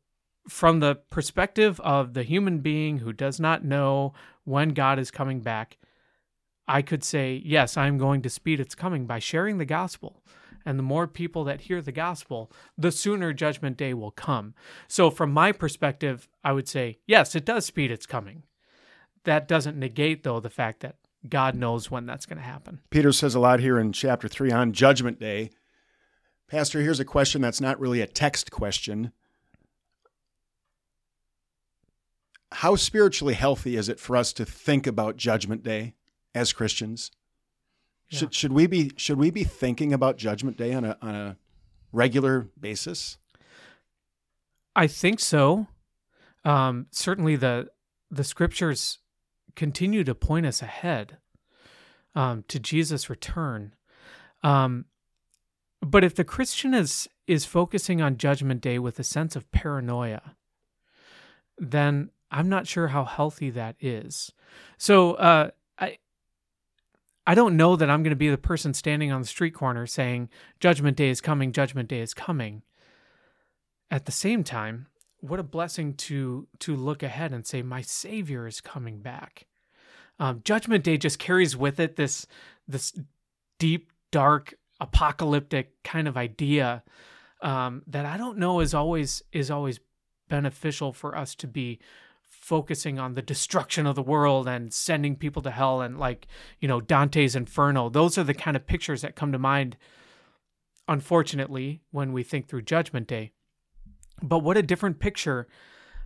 from 0.48 0.79
the 0.79 0.96
perspective 0.96 1.79
of 1.81 2.13
the 2.13 2.24
human 2.24 2.60
being 2.60 3.00
who 3.00 3.13
does 3.13 3.39
not 3.39 3.63
know 3.63 4.13
when 4.43 4.69
God 4.69 4.98
is 4.98 5.12
coming 5.12 5.41
back, 5.41 5.77
I 6.67 6.81
could 6.81 7.03
say, 7.03 7.41
yes, 7.46 7.77
I'm 7.77 7.98
going 7.98 8.22
to 8.24 8.29
speed 8.29 8.60
its 8.60 8.75
coming 8.75 9.05
by 9.05 9.19
sharing 9.19 9.58
the 9.58 9.65
gospel. 9.65 10.22
And 10.65 10.77
the 10.77 10.84
more 10.84 11.08
people 11.08 11.43
that 11.46 11.62
hear 11.62 11.81
the 11.81 11.91
gospel, 11.91 12.51
the 12.77 12.91
sooner 12.91 13.34
judgment 13.34 13.77
day 13.77 13.93
will 13.93 14.12
come. 14.12 14.53
So, 14.88 15.10
from 15.10 15.31
my 15.31 15.51
perspective, 15.51 16.27
I 16.43 16.51
would 16.51 16.67
say, 16.67 17.00
yes, 17.08 17.36
it 17.36 17.46
does 17.46 17.65
speed 17.65 17.91
its 17.91 18.05
coming. 18.05 18.43
That 19.24 19.48
doesn't 19.48 19.77
negate, 19.77 20.24
though, 20.24 20.39
the 20.39 20.50
fact 20.50 20.81
that 20.81 20.96
God 21.27 21.55
knows 21.55 21.91
when 21.91 22.05
that's 22.05 22.25
going 22.25 22.38
to 22.38 22.43
happen. 22.43 22.79
Peter 22.89 23.12
says 23.12 23.36
a 23.36 23.39
lot 23.39 23.60
here 23.60 23.79
in 23.79 23.91
chapter 23.91 24.27
3 24.27 24.51
on 24.51 24.74
Judgment 24.74 25.19
Day. 25.19 25.51
Pastor, 26.48 26.81
here's 26.81 27.00
a 27.00 27.05
question 27.05 27.41
that's 27.41 27.62
not 27.62 27.79
really 27.79 28.01
a 28.01 28.08
text 28.08 28.51
question. 28.51 29.12
How 32.51 32.75
spiritually 32.75 33.36
healthy 33.36 33.75
is 33.75 33.89
it 33.89 34.00
for 34.00 34.15
us 34.15 34.34
to 34.34 34.46
think 34.46 34.88
about 34.88 35.18
Judgment 35.18 35.63
Day 35.63 35.94
as 36.34 36.51
Christians? 36.51 37.12
Yeah. 38.10 38.20
Should, 38.20 38.34
should 38.34 38.53
we 38.53 38.68
be 38.68 38.91
should 38.98 39.18
we 39.18 39.29
be 39.29 39.44
thinking 39.44 39.94
about 39.94 40.18
Judgment 40.18 40.58
Day 40.58 40.74
on 40.74 40.84
a 40.84 40.98
on 41.01 41.15
a 41.15 41.38
regular 41.91 42.50
basis? 42.60 43.18
I 44.75 44.88
think 44.88 45.20
so. 45.20 45.68
Um, 46.44 46.88
certainly, 46.91 47.36
the 47.36 47.70
the 48.10 48.24
scriptures 48.24 49.00
continue 49.56 50.03
to 50.03 50.15
point 50.15 50.46
us 50.46 50.62
ahead 50.62 51.18
um, 52.15 52.44
to 52.48 52.60
Jesus' 52.60 53.10
return. 53.10 53.75
Um, 54.41 54.86
but 55.82 56.03
if 56.03 56.15
the 56.15 56.24
Christian 56.24 56.74
is 56.74 57.08
is 57.27 57.46
focusing 57.46 58.01
on 58.01 58.18
Judgment 58.18 58.62
Day 58.62 58.79
with 58.79 58.98
a 59.00 59.03
sense 59.03 59.36
of 59.36 59.51
paranoia, 59.51 60.36
then 61.58 62.10
I'm 62.32 62.50
not 62.50 62.68
sure 62.68 62.90
how 62.90 63.06
healthy 63.06 63.50
that 63.52 63.76
is. 63.80 64.32
So 64.78 65.14
uh, 65.14 65.50
I 65.78 65.98
I 67.26 67.36
don't 67.36 67.58
know 67.58 67.76
that 67.76 67.90
I'm 67.90 68.04
going 68.04 68.12
to 68.12 68.16
be 68.16 68.30
the 68.30 68.38
person 68.38 68.74
standing 68.74 69.12
on 69.12 69.22
the 69.22 69.28
street 69.28 69.54
corner 69.54 69.86
saying 69.86 70.30
Judgment 70.60 70.98
Day 70.98 71.10
is 71.10 71.22
coming, 71.22 71.52
Judgment 71.52 71.90
Day 71.90 72.00
is 72.00 72.14
coming. 72.14 72.64
At 73.92 74.06
the 74.06 74.12
same 74.12 74.44
time, 74.44 74.88
what 75.22 75.40
a 75.40 75.44
blessing 75.44 75.94
to 75.96 76.48
to 76.60 76.76
look 76.76 77.04
ahead 77.04 77.34
and 77.34 77.46
say 77.46 77.62
my 77.62 77.82
Savior 77.82 78.48
is 78.48 78.62
coming 78.62 79.00
back. 79.00 79.48
Um, 80.20 80.42
Judgment 80.44 80.84
Day 80.84 80.98
just 80.98 81.20
carries 81.20 81.56
with 81.56 81.80
it 81.80 81.96
this 81.96 82.28
this 82.68 82.94
deep, 83.58 83.92
dark, 84.12 84.56
apocalyptic 84.80 85.84
kind 85.84 86.08
of 86.08 86.18
idea 86.18 86.84
um, 87.42 87.84
that 87.88 88.06
I 88.06 88.18
don't 88.18 88.38
know 88.38 88.60
is 88.60 88.74
always 88.74 89.24
is 89.32 89.52
always 89.52 89.80
beneficial 90.30 90.94
for 90.94 91.18
us 91.18 91.36
to 91.36 91.48
be 91.48 91.80
focusing 92.50 92.98
on 92.98 93.13
the 93.13 93.22
destruction 93.22 93.86
of 93.86 93.96
the 93.96 94.01
world 94.01 94.48
and 94.48 94.74
sending 94.74 95.15
people 95.15 95.44
to 95.44 95.51
hell 95.51 95.82
and 95.82 96.00
like 96.00 96.25
you 96.60 96.68
know 96.68 96.82
Dante's 96.82 97.36
Inferno. 97.36 97.89
Those 97.89 98.18
are 98.18 98.24
the 98.24 98.34
kind 98.34 98.58
of 98.58 98.65
pictures 98.65 99.03
that 99.03 99.15
come 99.15 99.32
to 99.32 99.38
mind. 99.38 99.77
Unfortunately, 100.88 101.84
when 101.91 102.12
we 102.12 102.24
think 102.24 102.48
through 102.48 102.63
Judgment 102.63 103.06
Day, 103.08 103.34
but 104.24 104.39
what 104.39 104.58
a 104.58 104.63
different 104.63 105.00
picture 105.00 105.48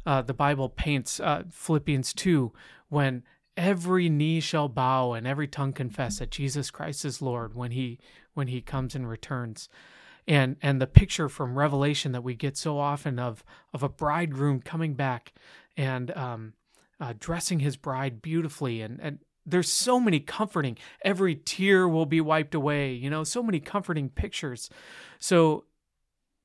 uh, 0.06 0.22
the 0.22 0.34
Bible 0.34 0.68
paints. 0.68 1.22
Uh, 1.22 1.44
Philippians 1.50 2.14
two, 2.14 2.52
when 2.90 3.24
every 3.56 4.10
knee 4.10 4.42
shall 4.42 4.68
bow 4.68 5.14
and 5.14 5.26
every 5.26 5.48
tongue 5.48 5.72
confess 5.72 6.20
that 6.20 6.30
Jesus 6.30 6.72
Christ 6.72 7.06
is 7.06 7.22
Lord 7.22 7.54
when 7.54 7.72
he 7.72 8.00
when 8.34 8.50
he 8.50 8.60
comes 8.60 8.96
and 8.96 9.08
returns. 9.08 9.70
And 10.28 10.58
and 10.62 10.82
the 10.82 10.88
picture 10.88 11.30
from 11.30 11.58
Revelation 11.58 12.12
that 12.12 12.24
we 12.24 12.36
get 12.36 12.58
so 12.58 12.78
often 12.80 13.18
of 13.18 13.46
of 13.74 13.82
a 13.82 13.88
bridegroom 13.88 14.60
coming 14.60 14.94
back 14.94 15.32
and 15.78 16.12
um, 16.12 16.54
uh, 17.00 17.14
dressing 17.20 17.60
his 17.60 17.78
bride 17.78 18.22
beautifully 18.22 18.82
and 18.82 19.00
and 19.02 19.20
there's 19.46 19.70
so 19.70 20.00
many 20.00 20.20
comforting 20.20 20.78
every 21.04 21.36
tear 21.36 21.88
will 21.88 22.06
be 22.06 22.22
wiped 22.22 22.56
away 22.56 22.94
you 22.94 23.10
know 23.10 23.24
so 23.24 23.44
many 23.44 23.60
comforting 23.60 24.10
pictures 24.10 24.70
so 25.20 25.66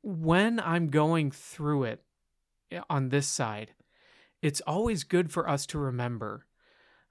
when 0.02 0.58
i'm 0.60 0.88
going 0.88 1.30
through 1.30 1.84
it 1.84 2.02
eh, 2.70 2.80
on 2.90 3.10
this 3.10 3.26
side 3.26 3.72
it's 4.42 4.60
always 4.62 5.04
good 5.04 5.30
for 5.30 5.48
us 5.48 5.66
to 5.66 5.78
remember 5.78 6.46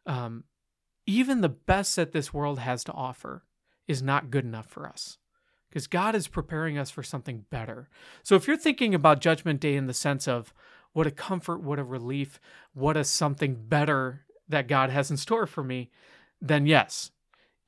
um, 0.06 0.46
even 1.06 1.42
the 1.42 1.50
best 1.50 1.96
that 1.96 2.12
this 2.12 2.34
world 2.34 2.60
has 2.60 2.84
to 2.86 2.92
offer 2.94 3.44
is 3.88 4.02
not 4.02 4.30
good 4.30 4.46
enough 4.46 4.68
for 4.68 4.88
us 4.88 5.18
because 5.70 5.88
God 5.88 6.16
is 6.16 6.28
preparing 6.28 6.78
us 6.78 6.90
for 6.90 7.04
something 7.04 7.46
better. 7.50 7.90
So 8.24 8.36
if 8.36 8.48
you're 8.48 8.58
thinking 8.58 8.94
about 8.96 9.22
Judgment 9.22 9.60
Day 9.60 9.76
in 9.76 9.88
the 9.88 9.94
sense 9.94 10.28
of 10.28 10.54
what 10.98 11.06
a 11.06 11.12
comfort, 11.12 11.62
what 11.62 11.78
a 11.78 11.84
relief, 11.84 12.40
what 12.74 12.98
a 12.98 13.04
something 13.04 13.54
better 13.54 14.26
that 14.50 14.68
God 14.68 14.90
has 14.90 15.12
in 15.12 15.18
store 15.18 15.46
for 15.46 15.64
me, 15.64 15.92
then 16.42 16.66
yes. 16.66 17.12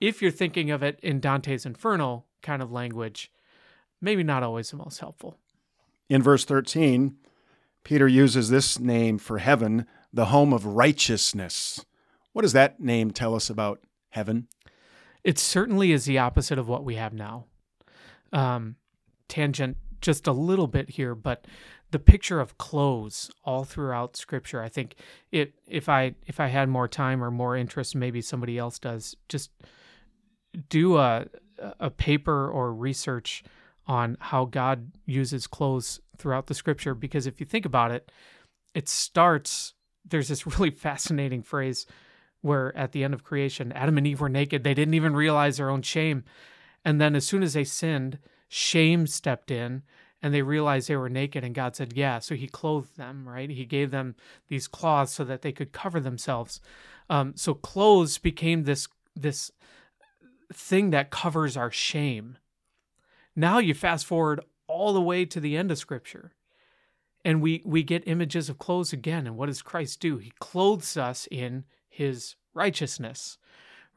If 0.02 0.20
you're 0.20 0.32
thinking 0.32 0.72
of 0.72 0.82
it 0.82 1.00
in 1.04 1.20
Dante's 1.20 1.64
Inferno 1.64 2.26
kind 2.42 2.64
of 2.64 2.72
language, 2.72 3.32
maybe 4.02 4.24
not 4.24 4.42
always 4.42 4.72
the 4.72 4.78
most 4.78 5.00
helpful. 5.00 5.38
In 6.10 6.24
verse 6.24 6.44
13, 6.44 7.18
Peter 7.84 8.08
uses 8.08 8.50
this 8.50 8.80
name 8.80 9.20
for 9.20 9.38
heaven, 9.38 9.86
the 10.12 10.26
home 10.26 10.52
of 10.52 10.66
righteousness. 10.66 11.86
What 12.34 12.42
does 12.42 12.54
that 12.54 12.80
name 12.80 13.12
tell 13.12 13.36
us 13.36 13.48
about 13.48 13.80
heaven? 14.10 14.48
It 15.24 15.38
certainly 15.38 15.92
is 15.92 16.06
the 16.06 16.18
opposite 16.18 16.58
of 16.58 16.68
what 16.68 16.84
we 16.84 16.96
have 16.96 17.14
now. 17.14 17.46
Um, 18.34 18.78
tangent 19.28 19.78
just 20.02 20.26
a 20.26 20.32
little 20.32 20.68
bit 20.68 20.90
here, 20.90 21.14
but 21.14 21.46
the 21.92 22.00
picture 22.00 22.40
of 22.40 22.58
clothes 22.58 23.32
all 23.44 23.64
throughout 23.64 24.16
Scripture. 24.16 24.62
I 24.62 24.70
think 24.70 24.96
it 25.32 25.54
if 25.68 25.90
I 25.90 26.16
if 26.28 26.40
I 26.40 26.48
had 26.48 26.70
more 26.70 26.88
time 26.88 27.24
or 27.24 27.32
more 27.32 27.56
interest, 27.56 27.96
maybe 27.96 28.22
somebody 28.22 28.58
else 28.58 28.80
does. 28.80 29.16
Just 29.28 29.52
do 30.70 30.98
a 30.98 31.26
a 31.80 31.90
paper 31.90 32.50
or 32.50 32.74
research 32.74 33.44
on 33.88 34.18
how 34.20 34.46
God 34.46 34.92
uses 35.06 35.48
clothes 35.48 36.00
throughout 36.18 36.48
the 36.48 36.54
Scripture, 36.54 36.94
because 36.94 37.26
if 37.26 37.40
you 37.40 37.46
think 37.46 37.66
about 37.66 37.92
it, 37.92 38.12
it 38.76 38.88
starts. 38.88 39.74
There's 40.06 40.28
this 40.28 40.46
really 40.46 40.70
fascinating 40.88 41.42
phrase 41.42 41.86
where 42.42 42.76
at 42.78 42.94
the 42.94 43.04
end 43.04 43.14
of 43.14 43.24
creation, 43.24 43.72
Adam 43.74 43.98
and 43.98 44.08
Eve 44.08 44.22
were 44.22 44.30
naked. 44.30 44.64
They 44.64 44.74
didn't 44.74 44.94
even 44.94 45.16
realize 45.16 45.58
their 45.58 45.70
own 45.70 45.82
shame. 45.82 46.24
And 46.86 47.02
then 47.02 47.16
as 47.16 47.26
soon 47.26 47.44
as 47.44 47.54
they 47.54 47.66
sinned, 47.66 48.20
shame 48.48 49.08
stepped 49.08 49.52
in 49.52 49.84
and 50.22 50.34
they 50.34 50.42
realized 50.42 50.88
they 50.88 50.96
were 50.96 51.10
naked. 51.10 51.44
And 51.44 51.56
God 51.56 51.76
said, 51.76 51.94
Yeah. 51.96 52.20
So 52.20 52.36
he 52.36 52.48
clothed 52.48 52.98
them, 52.98 53.28
right? 53.28 53.50
He 53.50 53.66
gave 53.66 53.92
them 53.92 54.16
these 54.48 54.68
cloths 54.68 55.14
so 55.14 55.24
that 55.24 55.42
they 55.42 55.52
could 55.52 55.72
cover 55.72 56.00
themselves. 56.00 56.60
Um, 57.10 57.34
so 57.36 57.54
clothes 57.54 58.18
became 58.18 58.64
this, 58.64 58.88
this 59.16 59.52
thing 60.54 60.90
that 60.92 61.10
covers 61.10 61.58
our 61.58 61.72
shame. 61.72 62.38
Now 63.36 63.60
you 63.60 63.74
fast 63.74 64.06
forward 64.06 64.42
all 64.68 64.94
the 64.94 65.02
way 65.02 65.26
to 65.26 65.40
the 65.40 65.58
end 65.58 65.72
of 65.72 65.78
Scripture. 65.78 66.34
And 67.26 67.42
we, 67.42 67.62
we 67.66 67.84
get 67.84 68.08
images 68.08 68.50
of 68.50 68.60
clothes 68.60 68.94
again. 68.94 69.28
And 69.28 69.36
what 69.36 69.48
does 69.48 69.62
Christ 69.62 70.00
do? 70.00 70.18
He 70.18 70.32
clothes 70.40 70.96
us 70.96 71.28
in 71.32 71.66
his 71.90 72.36
righteousness 72.54 73.38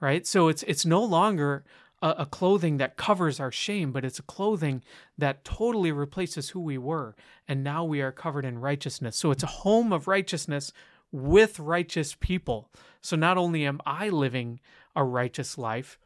right 0.00 0.26
so 0.26 0.49
it's 0.49 0.62
it's 0.64 0.85
no 0.85 1.02
longer 1.02 1.64
a, 2.03 2.15
a, 2.19 2.27
clothing 2.27 2.77
that 2.77 2.97
covers 2.97 3.41
our 3.41 3.53
shame 3.53 3.93
but 3.93 4.05
it's 4.05 4.19
a 4.19 4.25
clothing 4.25 4.83
that 5.17 5.45
totally 5.45 5.93
replaces 5.93 6.51
who 6.51 6.61
we 6.61 6.77
were. 6.77 7.15
And 7.49 7.63
now 7.63 7.85
we 7.85 8.03
are 8.03 8.13
covered 8.13 8.45
in 8.45 8.59
righteousness. 8.59 9.17
So 9.17 9.31
it's 9.31 9.43
a 9.43 9.47
home 9.47 9.93
of 9.93 10.09
righteousness 10.09 10.73
with 11.11 11.59
righteous 11.59 12.17
people. 12.19 12.71
So 13.01 13.17
not 13.17 13.39
only 13.39 13.65
am 13.65 13.81
i 13.87 14.09
living 14.09 14.61
a 14.95 15.05
righteous 15.05 15.57
life 15.57 15.99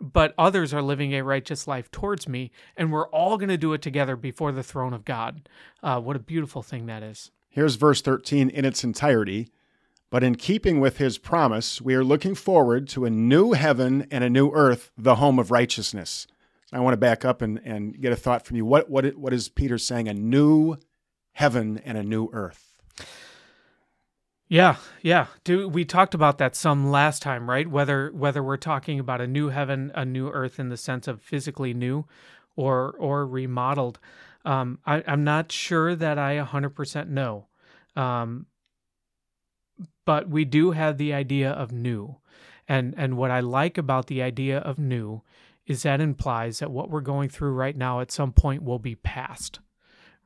but 0.00 0.34
others 0.38 0.72
are 0.72 0.82
living 0.82 1.12
a 1.12 1.22
righteous 1.22 1.66
life 1.66 1.90
towards 1.90 2.28
me 2.28 2.50
and 2.76 2.92
we're 2.92 3.08
all 3.08 3.36
going 3.36 3.48
to 3.48 3.56
do 3.56 3.72
it 3.72 3.82
together 3.82 4.16
before 4.16 4.52
the 4.52 4.62
throne 4.62 4.92
of 4.92 5.04
god. 5.04 5.48
Uh, 5.82 6.00
what 6.00 6.16
a 6.16 6.20
beautiful 6.20 6.62
thing 6.62 6.86
that 6.86 7.02
is. 7.02 7.30
Here's 7.48 7.76
verse 7.76 8.00
13 8.02 8.50
in 8.50 8.64
its 8.64 8.84
entirety 8.84 9.48
but 10.10 10.24
in 10.24 10.36
keeping 10.36 10.80
with 10.80 10.98
his 10.98 11.18
promise, 11.18 11.80
we 11.80 11.94
are 11.94 12.04
looking 12.04 12.34
forward 12.34 12.88
to 12.88 13.04
a 13.04 13.10
new 13.10 13.52
heaven 13.52 14.06
and 14.10 14.24
a 14.24 14.30
new 14.30 14.50
earth, 14.52 14.90
the 14.96 15.16
home 15.16 15.38
of 15.38 15.50
righteousness. 15.50 16.26
I 16.72 16.80
want 16.80 16.94
to 16.94 16.98
back 16.98 17.24
up 17.24 17.42
and, 17.42 17.60
and 17.64 17.98
get 18.00 18.12
a 18.12 18.16
thought 18.16 18.44
from 18.44 18.56
you. 18.56 18.64
What 18.64 18.90
what 18.90 19.16
what 19.16 19.32
is 19.32 19.48
Peter 19.48 19.78
saying? 19.78 20.08
A 20.08 20.14
new 20.14 20.76
heaven 21.32 21.80
and 21.84 21.96
a 21.96 22.02
new 22.02 22.28
earth. 22.32 22.76
Yeah, 24.48 24.76
yeah. 25.02 25.26
Do 25.44 25.68
we 25.68 25.84
talked 25.84 26.14
about 26.14 26.38
that 26.38 26.56
some 26.56 26.90
last 26.90 27.22
time, 27.22 27.48
right? 27.48 27.68
Whether 27.68 28.10
whether 28.12 28.42
we're 28.42 28.56
talking 28.56 28.98
about 28.98 29.20
a 29.20 29.26
new 29.26 29.48
heaven, 29.48 29.92
a 29.94 30.04
new 30.04 30.30
earth 30.30 30.58
in 30.58 30.68
the 30.68 30.76
sense 30.76 31.06
of 31.06 31.22
physically 31.22 31.74
new, 31.74 32.06
or 32.56 32.94
or 32.98 33.26
remodeled. 33.26 33.98
Um, 34.44 34.78
I, 34.84 34.98
am 35.00 35.24
not 35.24 35.52
sure 35.52 35.94
that 35.94 36.18
I 36.18 36.38
100% 36.38 37.08
know, 37.08 37.46
um, 37.96 38.46
but 40.04 40.28
we 40.28 40.44
do 40.44 40.72
have 40.72 40.98
the 40.98 41.12
idea 41.12 41.50
of 41.50 41.72
new, 41.72 42.16
and 42.66 42.94
and 42.96 43.16
what 43.16 43.30
I 43.30 43.40
like 43.40 43.78
about 43.78 44.06
the 44.06 44.22
idea 44.22 44.58
of 44.58 44.78
new 44.78 45.22
is 45.68 45.82
that 45.82 46.00
implies 46.00 46.58
that 46.58 46.70
what 46.70 46.90
we're 46.90 47.02
going 47.02 47.28
through 47.28 47.52
right 47.52 47.76
now 47.76 48.00
at 48.00 48.10
some 48.10 48.32
point 48.32 48.62
will 48.62 48.78
be 48.78 48.94
past, 48.94 49.60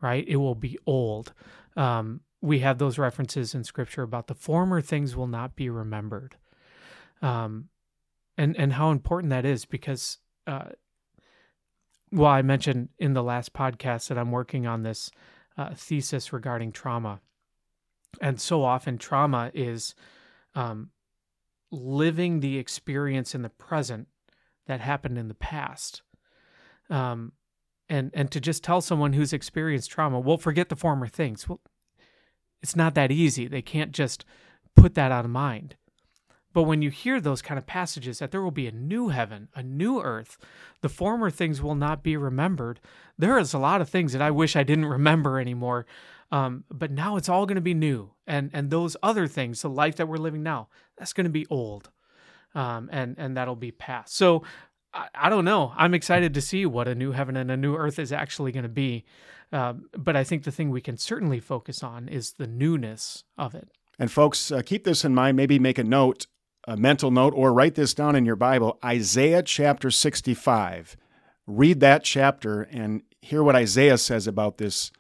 right? 0.01 0.25
It 0.29 0.37
will 0.37 0.55
be 0.55 0.79
old. 0.87 1.33
Um, 1.77 2.21
we 2.41 2.61
have 2.61 2.79
those 2.79 2.97
references 2.97 3.55
in 3.55 3.65
scripture 3.65 4.03
about 4.03 4.29
the 4.29 4.35
former 4.35 4.81
things 4.81 5.17
will 5.17 5.27
not 5.27 5.57
be 5.57 5.69
remembered. 5.69 6.37
Um, 7.23 7.69
and, 8.39 8.57
and 8.57 8.73
how 8.73 8.93
important 8.93 9.31
that 9.31 9.45
is 9.45 9.65
because, 9.65 10.19
uh, 10.47 10.71
well, 12.13 12.31
I 12.31 12.43
mentioned 12.43 12.91
in 12.99 13.13
the 13.15 13.23
last 13.23 13.53
podcast 13.53 14.09
that 14.09 14.19
I'm 14.19 14.31
working 14.31 14.67
on 14.67 14.85
this 14.85 15.11
uh, 15.57 15.75
thesis 15.75 16.33
regarding 16.33 16.71
trauma. 16.71 17.21
And 18.21 18.41
so 18.41 18.63
often, 18.63 18.99
trauma 18.99 19.51
is 19.55 19.95
um, 20.55 20.91
living 21.71 22.41
the 22.41 22.59
experience 22.59 23.35
in 23.35 23.43
the 23.43 23.49
present 23.49 24.09
that 24.67 24.81
happened 24.81 25.19
in 25.19 25.29
the 25.29 25.35
past. 25.35 26.03
Um, 26.91 27.33
and 27.89 28.11
and 28.15 28.31
to 28.31 28.41
just 28.41 28.63
tell 28.63 28.81
someone 28.81 29.15
who's 29.15 29.33
experienced 29.33 29.91
trauma, 29.91 30.21
well, 30.21 30.39
forget 30.39 30.69
the 30.69 30.77
former 30.77 31.07
things. 31.07 31.49
Well, 31.49 31.61
it's 32.63 32.77
not 32.77 32.95
that 32.95 33.11
easy. 33.11 33.49
They 33.49 33.63
can't 33.63 33.93
just 33.93 34.25
put 34.77 34.95
that 34.95 35.13
out 35.13 35.25
of 35.25 35.31
mind. 35.31 35.77
But 36.53 36.65
when 36.65 36.83
you 36.83 36.91
hear 36.91 37.21
those 37.21 37.43
kind 37.43 37.59
of 37.59 37.67
passages 37.67 38.19
that 38.19 38.31
there 38.31 38.43
will 38.43 38.51
be 38.51 38.67
a 38.67 38.73
new 38.73 39.09
heaven, 39.09 39.49
a 39.55 39.63
new 39.63 40.01
earth, 40.01 40.39
the 40.81 40.89
former 40.89 41.31
things 41.31 41.63
will 41.63 41.75
not 41.75 42.03
be 42.03 42.17
remembered. 42.17 42.81
There 43.19 43.39
is 43.39 43.55
a 43.55 43.59
lot 43.59 43.81
of 43.81 43.89
things 43.89 44.13
that 44.13 44.23
I 44.23 44.31
wish 44.31 44.57
I 44.57 44.63
didn't 44.63 44.85
remember 44.99 45.39
anymore. 45.41 45.87
Um, 46.31 46.65
but 46.71 46.91
now 46.91 47.17
it's 47.17 47.29
all 47.29 47.45
going 47.45 47.57
to 47.57 47.61
be 47.61 47.75
new, 47.75 48.13
and 48.27 48.49
and 48.55 48.71
those 48.71 48.97
other 49.03 49.27
things, 49.27 49.61
the 49.61 49.69
life 49.69 49.97
that 49.97 50.09
we're 50.09 50.17
living 50.17 50.43
now, 50.43 50.69
that's 50.97 51.13
going 51.13 51.25
to 51.25 51.31
be 51.31 51.47
old, 51.51 51.91
um, 52.55 52.89
and 52.91 53.17
and 53.19 53.37
that'll 53.37 53.55
be 53.55 53.71
past. 53.71 54.17
So 54.17 54.43
I, 54.95 55.09
I 55.15 55.29
don't 55.29 55.45
know. 55.45 55.75
I'm 55.77 55.93
excited 55.93 56.33
to 56.33 56.41
see 56.41 56.65
what 56.65 56.89
a 56.89 56.95
new 56.95 57.13
heaven 57.13 57.37
and 57.37 57.51
a 57.51 57.57
new 57.57 57.77
earth 57.77 57.99
is 57.99 58.13
actually 58.13 58.51
going 58.51 58.63
to 58.63 58.71
be. 58.71 59.05
Um, 59.53 59.91
but 59.97 60.17
I 60.17 60.25
think 60.25 60.45
the 60.45 60.51
thing 60.51 60.71
we 60.71 60.81
can 60.81 60.97
certainly 60.97 61.39
focus 61.39 61.83
on 61.83 62.09
is 62.09 62.33
the 62.33 62.47
newness 62.47 63.25
of 63.37 63.55
it. 63.55 63.69
And 63.99 64.11
folks, 64.11 64.51
uh, 64.51 64.63
keep 64.65 64.85
this 64.85 65.05
in 65.05 65.15
mind. 65.15 65.37
Maybe 65.37 65.59
make 65.59 65.79
a 65.79 65.85
note, 65.85 66.27
a 66.67 66.77
mental 66.77 67.11
note, 67.11 67.35
or 67.37 67.53
write 67.53 67.75
this 67.75 67.95
down 67.95 68.15
in 68.17 68.25
your 68.25 68.37
Bible 68.37 68.79
Isaiah 68.85 69.43
chapter 69.43 69.91
65. 69.91 70.97
Read 71.47 71.81
that 71.81 72.05
chapter 72.05 72.63
and 72.63 73.03
hear 73.21 73.43
what 73.43 73.57
Isaiah 73.57 73.99
says 73.99 74.27
about 74.27 74.59
this 74.59 74.93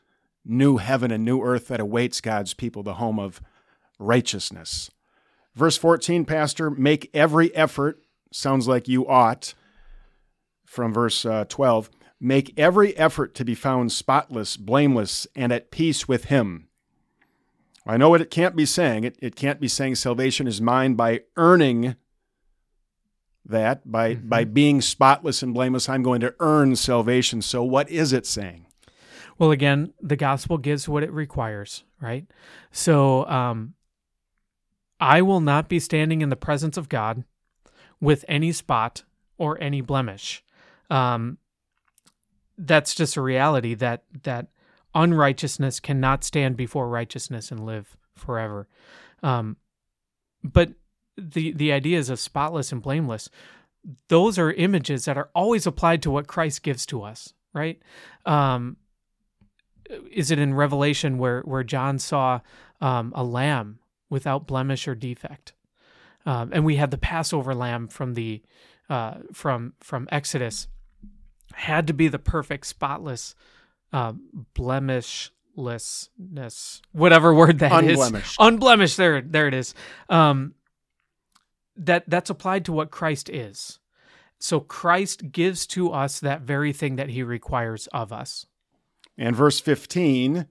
new 0.44 0.78
heaven 0.78 1.10
and 1.10 1.24
new 1.24 1.40
earth 1.42 1.68
that 1.68 1.80
awaits 1.80 2.20
God's 2.20 2.54
people, 2.54 2.82
the 2.82 2.94
home 2.94 3.18
of 3.18 3.40
righteousness. 3.98 4.90
Verse 5.54 5.76
14, 5.76 6.24
Pastor, 6.24 6.70
make 6.70 7.10
every 7.14 7.54
effort, 7.54 8.02
sounds 8.32 8.66
like 8.66 8.88
you 8.88 9.06
ought, 9.06 9.54
from 10.66 10.92
verse 10.92 11.24
uh, 11.24 11.44
12 11.48 11.90
Make 12.24 12.56
every 12.56 12.96
effort 12.96 13.34
to 13.34 13.44
be 13.44 13.56
found 13.56 13.90
spotless, 13.90 14.56
blameless, 14.56 15.26
and 15.34 15.52
at 15.52 15.72
peace 15.72 16.06
with 16.06 16.26
Him. 16.26 16.68
I 17.84 17.96
know 17.96 18.08
what 18.08 18.20
it 18.20 18.30
can't 18.30 18.54
be 18.54 18.66
saying. 18.66 19.04
It, 19.04 19.16
it 19.20 19.36
can't 19.36 19.60
be 19.60 19.68
saying 19.68 19.96
salvation 19.96 20.46
is 20.46 20.60
mine 20.60 20.94
by 20.94 21.22
earning 21.36 21.96
that, 23.44 23.90
by, 23.90 24.14
mm-hmm. 24.14 24.28
by 24.28 24.44
being 24.44 24.80
spotless 24.80 25.42
and 25.42 25.52
blameless. 25.52 25.88
I'm 25.88 26.02
going 26.02 26.20
to 26.20 26.34
earn 26.38 26.76
salvation. 26.76 27.42
So, 27.42 27.62
what 27.64 27.90
is 27.90 28.12
it 28.12 28.26
saying? 28.26 28.66
Well, 29.38 29.50
again, 29.50 29.92
the 30.00 30.16
gospel 30.16 30.58
gives 30.58 30.88
what 30.88 31.02
it 31.02 31.12
requires, 31.12 31.82
right? 32.00 32.26
So, 32.70 33.26
um, 33.26 33.74
I 35.00 35.22
will 35.22 35.40
not 35.40 35.68
be 35.68 35.80
standing 35.80 36.22
in 36.22 36.28
the 36.28 36.36
presence 36.36 36.76
of 36.76 36.88
God 36.88 37.24
with 38.00 38.24
any 38.28 38.52
spot 38.52 39.02
or 39.36 39.60
any 39.60 39.80
blemish. 39.80 40.44
Um, 40.88 41.38
that's 42.56 42.94
just 42.94 43.16
a 43.16 43.22
reality 43.22 43.74
that 43.74 44.04
that 44.22 44.46
unrighteousness 44.94 45.80
cannot 45.80 46.24
stand 46.24 46.56
before 46.56 46.88
righteousness 46.88 47.50
and 47.50 47.64
live 47.64 47.96
forever. 48.14 48.68
Um, 49.22 49.56
but 50.42 50.72
the 51.16 51.52
the 51.52 51.72
ideas 51.72 52.10
of 52.10 52.20
spotless 52.20 52.72
and 52.72 52.82
blameless, 52.82 53.28
those 54.08 54.38
are 54.38 54.52
images 54.52 55.04
that 55.04 55.18
are 55.18 55.30
always 55.34 55.66
applied 55.66 56.02
to 56.02 56.10
what 56.10 56.26
Christ 56.26 56.62
gives 56.62 56.86
to 56.86 57.02
us, 57.02 57.34
right? 57.52 57.80
Um, 58.26 58.76
is 60.10 60.30
it 60.30 60.38
in 60.38 60.54
Revelation 60.54 61.18
where 61.18 61.40
where 61.42 61.64
John 61.64 61.98
saw 61.98 62.40
um, 62.80 63.12
a 63.14 63.24
lamb 63.24 63.78
without 64.10 64.46
blemish 64.46 64.88
or 64.88 64.94
defect, 64.94 65.52
um, 66.26 66.50
and 66.52 66.64
we 66.64 66.76
had 66.76 66.90
the 66.90 66.98
Passover 66.98 67.54
lamb 67.54 67.88
from 67.88 68.14
the 68.14 68.42
uh, 68.88 69.18
from 69.32 69.74
from 69.80 70.08
Exodus 70.10 70.68
had 71.54 71.86
to 71.86 71.92
be 71.92 72.08
the 72.08 72.18
perfect, 72.18 72.66
spotless, 72.66 73.34
uh, 73.92 74.12
blemishlessness, 74.54 76.80
whatever 76.92 77.34
word 77.34 77.58
that 77.60 77.72
Unblemished. 77.72 78.32
is. 78.32 78.36
Unblemished. 78.38 78.96
There, 78.96 79.20
there 79.20 79.48
it 79.48 79.54
is. 79.54 79.74
Um, 80.08 80.54
that 81.76 82.04
that's 82.08 82.30
applied 82.30 82.64
to 82.66 82.72
what 82.72 82.90
Christ 82.90 83.28
is. 83.28 83.78
So 84.38 84.60
Christ 84.60 85.32
gives 85.32 85.66
to 85.68 85.90
us 85.92 86.20
that 86.20 86.42
very 86.42 86.72
thing 86.72 86.96
that 86.96 87.10
He 87.10 87.22
requires 87.22 87.86
of 87.88 88.12
us. 88.12 88.46
And 89.16 89.36
verse 89.36 89.60
fifteen. 89.60 90.46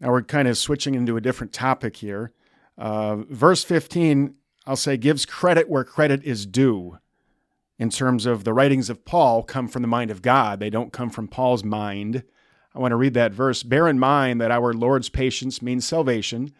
Now 0.00 0.10
we're 0.10 0.22
kind 0.22 0.48
of 0.48 0.56
switching 0.56 0.94
into 0.94 1.16
a 1.16 1.20
different 1.20 1.52
topic 1.52 1.96
here. 1.96 2.32
Uh, 2.78 3.16
verse 3.28 3.62
15, 3.62 4.34
I'll 4.66 4.76
say, 4.76 4.96
gives 4.96 5.26
credit 5.26 5.68
where 5.68 5.84
credit 5.84 6.24
is 6.24 6.46
due 6.46 6.98
in 7.78 7.90
terms 7.90 8.24
of 8.24 8.44
the 8.44 8.54
writings 8.54 8.88
of 8.88 9.04
Paul 9.04 9.42
come 9.42 9.68
from 9.68 9.82
the 9.82 9.88
mind 9.88 10.10
of 10.10 10.22
God. 10.22 10.60
They 10.60 10.70
don't 10.70 10.92
come 10.92 11.10
from 11.10 11.28
Paul's 11.28 11.62
mind. 11.62 12.24
I 12.74 12.78
want 12.78 12.92
to 12.92 12.96
read 12.96 13.14
that 13.14 13.32
verse. 13.32 13.62
Bear 13.62 13.88
in 13.88 13.98
mind 13.98 14.40
that 14.40 14.50
our 14.50 14.72
Lord's 14.72 15.08
patience 15.08 15.60
means 15.60 15.86
salvation, 15.86 16.52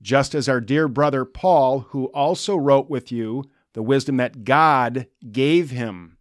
just 0.00 0.34
as 0.34 0.48
our 0.48 0.60
dear 0.60 0.88
brother 0.88 1.24
Paul, 1.24 1.80
who 1.90 2.06
also 2.06 2.56
wrote 2.56 2.90
with 2.90 3.12
you 3.12 3.44
the 3.74 3.82
wisdom 3.82 4.16
that 4.16 4.44
God 4.44 5.06
gave 5.30 5.70
him. 5.70 6.18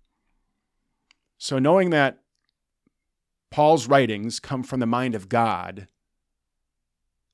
So, 1.38 1.58
knowing 1.58 1.90
that 1.90 2.20
Paul's 3.50 3.88
writings 3.88 4.40
come 4.40 4.64
from 4.64 4.80
the 4.80 4.86
mind 4.86 5.16
of 5.16 5.28
God, 5.28 5.88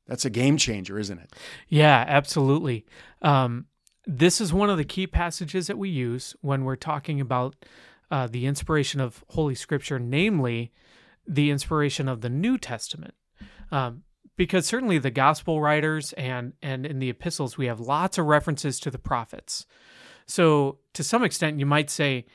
that's 0.07 0.23
a 0.25 0.29
game 0.29 0.57
changer, 0.57 0.97
isn't 0.97 1.19
it? 1.19 1.33
Yeah, 1.67 2.05
absolutely. 2.07 2.85
Um, 3.21 3.65
this 4.05 4.39
is 4.39 4.53
one 4.53 4.69
of 4.69 4.77
the 4.77 4.85
key 4.85 5.05
passages 5.05 5.67
that 5.67 5.77
we 5.77 5.89
use 5.89 6.35
when 6.39 6.63
we're 6.63 6.77
talking 6.77 7.19
about 7.19 7.55
uh, 8.09 8.27
the 8.27 8.45
inspiration 8.45 9.01
of 9.01 9.25
Holy 9.29 9.53
Scripture, 9.53 9.99
namely 9.99 10.71
the 11.27 11.51
inspiration 11.51 12.07
of 12.07 12.21
the 12.21 12.29
New 12.29 12.57
Testament. 12.57 13.13
Um, 13.71 14.03
because 14.37 14.65
certainly 14.65 14.99
the 14.99 15.11
gospel 15.11 15.59
writers 15.59 16.13
and 16.13 16.53
and 16.61 16.85
in 16.85 16.99
the 16.99 17.09
epistles 17.09 17.57
we 17.57 17.65
have 17.65 17.79
lots 17.79 18.17
of 18.17 18.25
references 18.25 18.79
to 18.79 18.91
the 18.91 18.99
prophets. 18.99 19.65
So 20.25 20.77
to 20.93 21.03
some 21.03 21.23
extent 21.23 21.59
you 21.59 21.65
might 21.65 21.89
say 21.89 22.25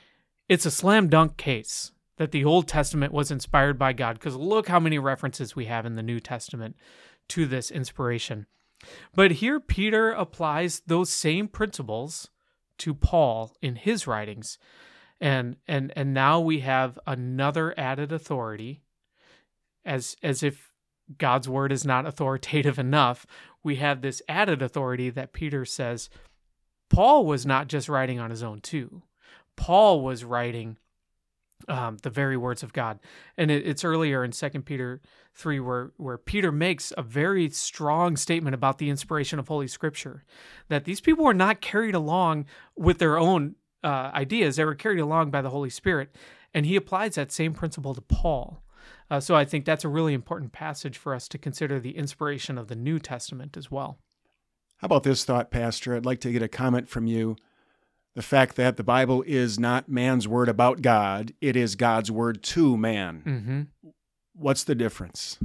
it's 0.49 0.67
a 0.67 0.71
slam 0.71 1.09
dunk 1.09 1.37
case 1.37 1.93
that 2.19 2.33
the 2.33 2.45
Old 2.45 2.69
Testament 2.69 3.13
was 3.13 3.31
inspired 3.31 3.79
by 3.79 3.93
God 3.93 4.19
because 4.19 4.37
look 4.37 4.69
how 4.69 4.81
many 4.81 4.99
references 4.99 5.57
we 5.57 5.67
have 5.67 5.87
in 5.87 5.95
the 5.95 6.03
New 6.03 6.21
Testament 6.21 6.77
to 7.29 7.47
this 7.47 7.71
inspiration. 7.71 8.47
But 9.15 9.33
here 9.33 9.61
Peter 9.61 10.11
applies 10.11 10.83
those 10.87 11.09
same 11.09 11.49
principles 11.49 12.29
to 12.79 12.95
Paul 12.95 13.55
in 13.63 13.77
his 13.77 14.07
writings. 14.07 14.59
And 15.21 15.57
and 15.69 15.93
and 15.95 16.13
now 16.13 16.41
we 16.41 16.61
have 16.61 16.99
another 17.07 17.75
added 17.79 18.11
authority 18.11 18.82
as 19.85 20.17
as 20.23 20.43
if 20.43 20.73
God's 21.19 21.49
word 21.49 21.73
is 21.73 21.85
not 21.85 22.07
authoritative 22.07 22.79
enough, 22.79 23.27
we 23.63 23.77
have 23.77 24.01
this 24.01 24.23
added 24.29 24.63
authority 24.63 25.11
that 25.11 25.33
Peter 25.33 25.65
says 25.65 26.09
Paul 26.89 27.27
was 27.27 27.47
not 27.47 27.69
just 27.69 27.89
writing 27.89 28.19
on 28.19 28.31
his 28.31 28.43
own 28.43 28.61
too. 28.61 29.03
Paul 29.57 30.03
was 30.03 30.25
writing 30.25 30.79
um, 31.69 31.99
the 32.03 32.11
very 32.11 32.37
words 32.37 32.63
of 32.63 32.73
God. 32.73 32.99
And 33.37 33.51
it, 33.51 33.67
it's 33.67 33.85
earlier 33.85 34.25
in 34.25 34.33
Second 34.33 34.63
Peter 34.63 35.01
three 35.35 35.61
where 35.61 35.93
where 35.97 36.19
Peter 36.19 36.53
makes 36.53 36.93
a 36.97 37.03
very 37.03 37.49
strong 37.51 38.17
statement 38.17 38.55
about 38.55 38.79
the 38.79 38.91
inspiration 38.91 39.39
of 39.39 39.49
Holy 39.49 39.69
Scripture, 39.69 40.25
that 40.69 40.85
these 40.85 41.01
people 41.01 41.25
were 41.25 41.35
not 41.35 41.61
carried 41.61 41.95
along 41.95 42.47
with 42.77 42.99
their 42.99 43.19
own 43.19 43.55
uh, 43.83 44.11
ideas; 44.15 44.57
they 44.57 44.65
were 44.65 44.75
carried 44.75 45.01
along 45.01 45.31
by 45.31 45.43
the 45.43 45.51
Holy 45.51 45.71
Spirit. 45.71 46.15
And 46.55 46.67
he 46.67 46.77
applies 46.77 47.15
that 47.15 47.33
same 47.33 47.55
principle 47.55 47.95
to 47.95 48.03
Paul. 48.03 48.62
Uh, 49.11 49.21
so 49.21 49.35
I 49.35 49.45
think 49.45 49.65
that's 49.65 49.85
a 49.85 49.89
really 49.89 50.15
important 50.15 50.53
passage 50.53 50.97
for 50.97 51.15
us 51.15 51.29
to 51.29 51.39
consider 51.39 51.79
the 51.79 51.97
inspiration 51.97 52.59
of 52.59 52.69
the 52.69 52.77
New 52.77 52.99
Testament 52.99 53.57
as 53.57 53.71
well. 53.71 53.99
How 54.79 54.87
about 54.87 55.05
this 55.05 55.25
thought, 55.25 55.51
Pastor? 55.51 55.95
I'd 55.95 56.07
like 56.07 56.21
to 56.21 56.33
get 56.33 56.43
a 56.43 56.49
comment 56.49 56.89
from 56.89 57.07
you. 57.07 57.37
The 58.15 58.23
fact 58.23 58.57
that 58.57 58.77
the 58.77 58.85
Bible 58.85 59.23
is 59.27 59.59
not 59.59 59.89
man's 59.89 60.29
word 60.29 60.49
about 60.49 60.83
God, 60.83 61.33
it 61.41 61.57
is 61.57 61.77
God's 61.77 62.11
word 62.11 62.43
to 62.43 62.77
man. 62.77 63.23
Mm-hmm. 63.25 63.91
What's 64.35 64.65
the 64.65 64.75
difference? 64.75 65.39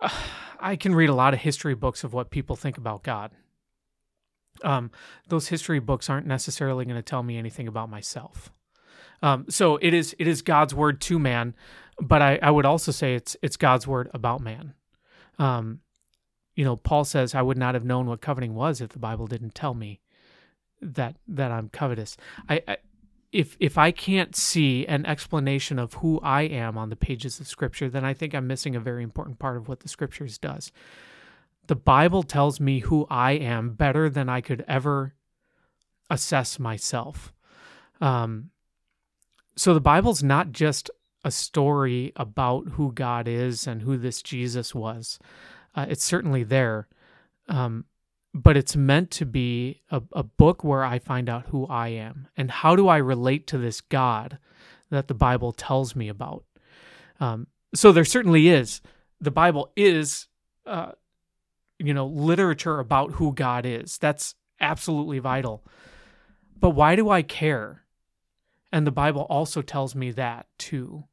I 0.60 0.76
can 0.76 0.94
read 0.94 1.08
a 1.08 1.14
lot 1.14 1.34
of 1.34 1.40
history 1.40 1.74
books 1.74 2.04
of 2.04 2.12
what 2.12 2.30
people 2.30 2.56
think 2.56 2.78
about 2.78 3.02
God. 3.02 3.32
Um, 4.62 4.90
those 5.28 5.48
history 5.48 5.78
books 5.78 6.10
aren't 6.10 6.26
necessarily 6.26 6.84
going 6.84 6.96
to 6.96 7.02
tell 7.02 7.22
me 7.22 7.38
anything 7.38 7.68
about 7.68 7.88
myself. 7.88 8.52
Um, 9.22 9.46
so 9.48 9.76
it 9.76 9.94
is 9.94 10.14
it 10.18 10.26
is 10.26 10.42
God's 10.42 10.74
word 10.74 11.00
to 11.02 11.18
man, 11.18 11.54
but 12.00 12.22
I, 12.22 12.38
I 12.42 12.50
would 12.50 12.66
also 12.66 12.92
say 12.92 13.14
it's 13.14 13.36
it's 13.42 13.56
God's 13.56 13.86
word 13.86 14.10
about 14.14 14.40
man. 14.40 14.74
Um, 15.38 15.80
you 16.54 16.64
know, 16.64 16.76
Paul 16.76 17.04
says, 17.04 17.34
"I 17.34 17.42
would 17.42 17.58
not 17.58 17.74
have 17.74 17.84
known 17.84 18.06
what 18.06 18.20
coveting 18.20 18.54
was 18.54 18.80
if 18.80 18.90
the 18.90 18.98
Bible 18.98 19.26
didn't 19.26 19.54
tell 19.54 19.74
me 19.74 20.00
that 20.80 21.16
that 21.26 21.50
I'm 21.50 21.68
covetous." 21.68 22.16
I, 22.48 22.62
I 22.66 22.76
if 23.32 23.56
if 23.60 23.76
I 23.76 23.90
can't 23.90 24.34
see 24.34 24.86
an 24.86 25.04
explanation 25.04 25.78
of 25.78 25.94
who 25.94 26.20
I 26.22 26.42
am 26.42 26.78
on 26.78 26.88
the 26.88 26.96
pages 26.96 27.40
of 27.40 27.48
Scripture, 27.48 27.88
then 27.88 28.04
I 28.04 28.14
think 28.14 28.34
I'm 28.34 28.46
missing 28.46 28.74
a 28.74 28.80
very 28.80 29.02
important 29.02 29.38
part 29.38 29.56
of 29.56 29.68
what 29.68 29.80
the 29.80 29.88
Scriptures 29.88 30.38
does. 30.38 30.72
The 31.66 31.76
Bible 31.76 32.22
tells 32.22 32.60
me 32.60 32.80
who 32.80 33.06
I 33.10 33.32
am 33.32 33.74
better 33.74 34.08
than 34.08 34.28
I 34.28 34.40
could 34.40 34.64
ever 34.66 35.14
assess 36.08 36.58
myself. 36.58 37.34
Um, 38.00 38.50
so 39.58 39.74
the 39.74 39.80
Bible's 39.80 40.22
not 40.22 40.52
just 40.52 40.88
a 41.24 41.30
story 41.32 42.12
about 42.14 42.68
who 42.72 42.92
God 42.92 43.26
is 43.26 43.66
and 43.66 43.82
who 43.82 43.96
this 43.96 44.22
Jesus 44.22 44.72
was. 44.72 45.18
Uh, 45.74 45.86
it's 45.88 46.04
certainly 46.04 46.44
there, 46.44 46.86
um, 47.48 47.84
but 48.32 48.56
it's 48.56 48.76
meant 48.76 49.10
to 49.10 49.26
be 49.26 49.82
a, 49.90 50.00
a 50.12 50.22
book 50.22 50.62
where 50.62 50.84
I 50.84 51.00
find 51.00 51.28
out 51.28 51.46
who 51.46 51.66
I 51.66 51.88
am 51.88 52.28
and 52.36 52.50
how 52.50 52.76
do 52.76 52.86
I 52.86 52.98
relate 52.98 53.48
to 53.48 53.58
this 53.58 53.80
God 53.80 54.38
that 54.90 55.08
the 55.08 55.14
Bible 55.14 55.52
tells 55.52 55.96
me 55.96 56.08
about. 56.08 56.44
Um, 57.18 57.48
so 57.74 57.90
there 57.90 58.04
certainly 58.04 58.48
is. 58.48 58.80
The 59.20 59.32
Bible 59.32 59.72
is, 59.76 60.28
uh, 60.66 60.92
you 61.80 61.92
know, 61.92 62.06
literature 62.06 62.78
about 62.78 63.12
who 63.12 63.34
God 63.34 63.66
is. 63.66 63.98
That's 63.98 64.36
absolutely 64.60 65.18
vital. 65.18 65.64
But 66.60 66.70
why 66.70 66.94
do 66.94 67.10
I 67.10 67.22
care? 67.22 67.82
And 68.72 68.86
the 68.86 68.92
Bible 68.92 69.22
also 69.22 69.62
tells 69.62 69.94
me 69.94 70.10
that 70.12 70.46
too. 70.58 71.04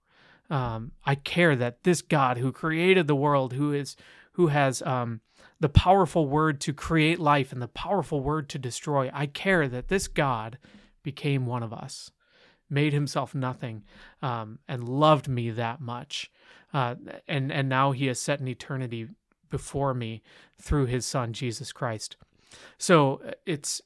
Um, 0.50 0.92
I 1.06 1.16
care 1.16 1.56
that 1.56 1.84
this 1.84 2.02
God 2.02 2.38
who 2.38 2.52
created 2.52 3.08
the 3.08 3.16
world, 3.16 3.54
who 3.54 3.74
is 3.74 3.96
who 4.34 4.48
has 4.48 4.82
um, 4.82 5.22
the 5.60 5.70
powerful 5.70 6.28
word 6.28 6.60
to 6.62 6.74
create 6.74 7.20
life 7.20 7.54
and 7.54 7.62
the 7.62 7.68
powerful 7.68 8.20
word 8.20 8.50
to 8.50 8.60
destroy, 8.60 9.10
I 9.14 9.26
care 9.28 9.68
that 9.70 9.88
this 9.88 10.08
God 10.08 10.58
became 11.02 11.46
one 11.46 11.64
of 11.64 11.72
us, 11.72 12.12
made 12.70 12.92
himself 12.92 13.34
nothing, 13.34 13.84
um, 14.22 14.60
and 14.68 14.90
loved 14.90 15.28
me 15.28 15.50
that 15.52 15.80
much. 15.80 16.30
Uh, 16.74 16.96
and 17.28 17.52
and 17.52 17.70
now 17.70 17.92
he 17.92 18.08
has 18.08 18.20
set 18.20 18.40
an 18.40 18.48
eternity 18.48 19.08
before 19.50 19.94
me 19.94 20.22
through 20.60 20.86
his 20.86 21.06
son 21.06 21.32
Jesus 21.32 21.72
Christ. 21.72 22.18
So 22.78 23.22
uh, 23.26 23.32
it's 23.46 23.82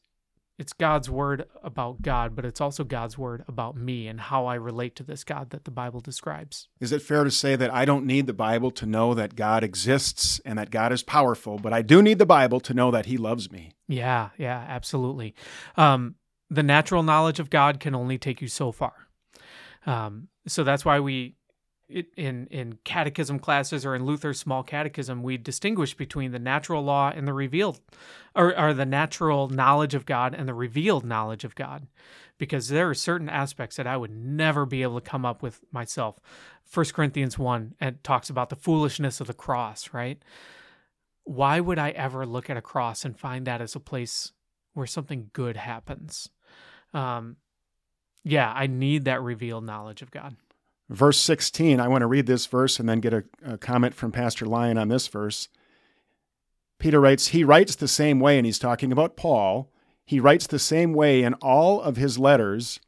it's 0.59 0.73
God's 0.73 1.09
word 1.09 1.45
about 1.63 2.01
God, 2.01 2.35
but 2.35 2.43
it's 2.43 2.59
also 2.59 2.83
God's 2.83 3.17
word 3.17 3.45
about 3.47 3.77
me 3.77 4.07
and 4.09 4.19
how 4.19 4.45
I 4.45 4.55
relate 4.55 4.93
to 4.97 5.03
this 5.03 5.23
God 5.23 5.51
that 5.51 5.63
the 5.63 5.71
Bible 5.71 6.01
describes. 6.01 6.67
Is 6.81 6.91
it 6.91 7.01
fair 7.01 7.23
to 7.23 7.31
say 7.31 7.55
that 7.55 7.73
I 7.73 7.85
don't 7.85 8.05
need 8.05 8.27
the 8.27 8.33
Bible 8.33 8.69
to 8.71 8.85
know 8.85 9.13
that 9.13 9.37
God 9.37 9.63
exists 9.63 10.41
and 10.43 10.59
that 10.59 10.69
God 10.69 10.91
is 10.91 11.01
powerful, 11.01 11.57
but 11.57 11.71
I 11.71 11.81
do 11.81 12.01
need 12.01 12.19
the 12.19 12.25
Bible 12.25 12.59
to 12.59 12.73
know 12.73 12.91
that 12.91 13.05
He 13.05 13.15
loves 13.15 13.49
me? 13.49 13.71
Yeah, 13.87 14.31
yeah, 14.37 14.65
absolutely. 14.67 15.33
Um, 15.77 16.15
the 16.49 16.63
natural 16.63 17.03
knowledge 17.03 17.39
of 17.39 17.49
God 17.49 17.79
can 17.79 17.95
only 17.95 18.17
take 18.17 18.41
you 18.41 18.49
so 18.49 18.73
far. 18.73 19.07
Um, 19.85 20.27
so 20.45 20.65
that's 20.65 20.83
why 20.83 20.99
we 20.99 21.35
in 21.89 22.47
in 22.47 22.77
catechism 22.83 23.39
classes 23.39 23.85
or 23.85 23.95
in 23.95 24.05
Luther's 24.05 24.39
small 24.39 24.63
catechism, 24.63 25.23
we 25.23 25.37
distinguish 25.37 25.95
between 25.95 26.31
the 26.31 26.39
natural 26.39 26.83
law 26.83 27.11
and 27.13 27.27
the 27.27 27.33
revealed, 27.33 27.79
or, 28.35 28.57
or 28.57 28.73
the 28.73 28.85
natural 28.85 29.49
knowledge 29.49 29.95
of 29.95 30.05
God 30.05 30.35
and 30.35 30.47
the 30.47 30.53
revealed 30.53 31.03
knowledge 31.03 31.43
of 31.43 31.55
God, 31.55 31.87
because 32.37 32.69
there 32.69 32.89
are 32.89 32.93
certain 32.93 33.29
aspects 33.29 33.75
that 33.77 33.87
I 33.87 33.97
would 33.97 34.11
never 34.11 34.65
be 34.65 34.83
able 34.83 34.99
to 34.99 35.09
come 35.09 35.25
up 35.25 35.41
with 35.41 35.61
myself. 35.71 36.19
First 36.63 36.93
Corinthians 36.93 37.39
one 37.39 37.73
and 37.79 38.03
talks 38.03 38.29
about 38.29 38.49
the 38.49 38.55
foolishness 38.55 39.19
of 39.19 39.27
the 39.27 39.33
cross, 39.33 39.93
right? 39.93 40.21
Why 41.23 41.59
would 41.59 41.79
I 41.79 41.89
ever 41.91 42.25
look 42.25 42.49
at 42.49 42.57
a 42.57 42.61
cross 42.61 43.03
and 43.03 43.17
find 43.17 43.47
that 43.47 43.61
as 43.61 43.75
a 43.75 43.79
place 43.79 44.31
where 44.73 44.87
something 44.87 45.31
good 45.33 45.57
happens? 45.57 46.29
Um, 46.93 47.37
yeah, 48.23 48.51
I 48.55 48.67
need 48.67 49.05
that 49.05 49.21
revealed 49.21 49.63
knowledge 49.63 50.01
of 50.01 50.11
God 50.11 50.35
verse 50.89 51.19
16. 51.19 51.79
I 51.79 51.87
want 51.87 52.01
to 52.01 52.07
read 52.07 52.25
this 52.25 52.45
verse 52.45 52.79
and 52.79 52.89
then 52.89 52.99
get 52.99 53.13
a, 53.13 53.23
a, 53.45 53.57
comment 53.57 53.93
from 53.93 54.11
Pastor 54.11 54.45
Lyon 54.45 54.77
on 54.77 54.89
this 54.89 55.07
verse. 55.07 55.47
Peter 56.79 56.99
writes, 56.99 57.29
He 57.29 57.43
writes 57.43 57.75
the 57.75 57.87
same 57.87 58.19
way, 58.19 58.37
and 58.37 58.45
he's 58.45 58.59
talking 58.59 58.91
about 58.91 59.15
Paul. 59.15 59.71
He 60.05 60.19
writes 60.19 60.47
the 60.47 60.59
same 60.59 60.93
way 60.93 61.21
in 61.21 61.35
all 61.35 61.81
of 61.81 61.97
his 61.97 62.17
letters, 62.17 62.79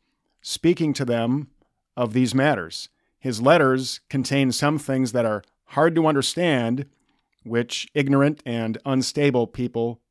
speaking 0.41 0.93
to 0.93 1.05
them 1.05 1.49
of 1.95 2.13
these 2.13 2.33
matters. 2.33 2.89
His 3.19 3.41
letters 3.41 4.01
contain 4.09 4.51
some 4.51 4.79
things 4.79 5.11
that 5.11 5.25
are 5.25 5.43
hard 5.65 5.93
to 5.95 6.07
understand, 6.07 6.87
which 7.43 7.87
ignorant 7.93 8.41
and 8.45 8.79
unstable 8.85 9.45
people 9.45 10.01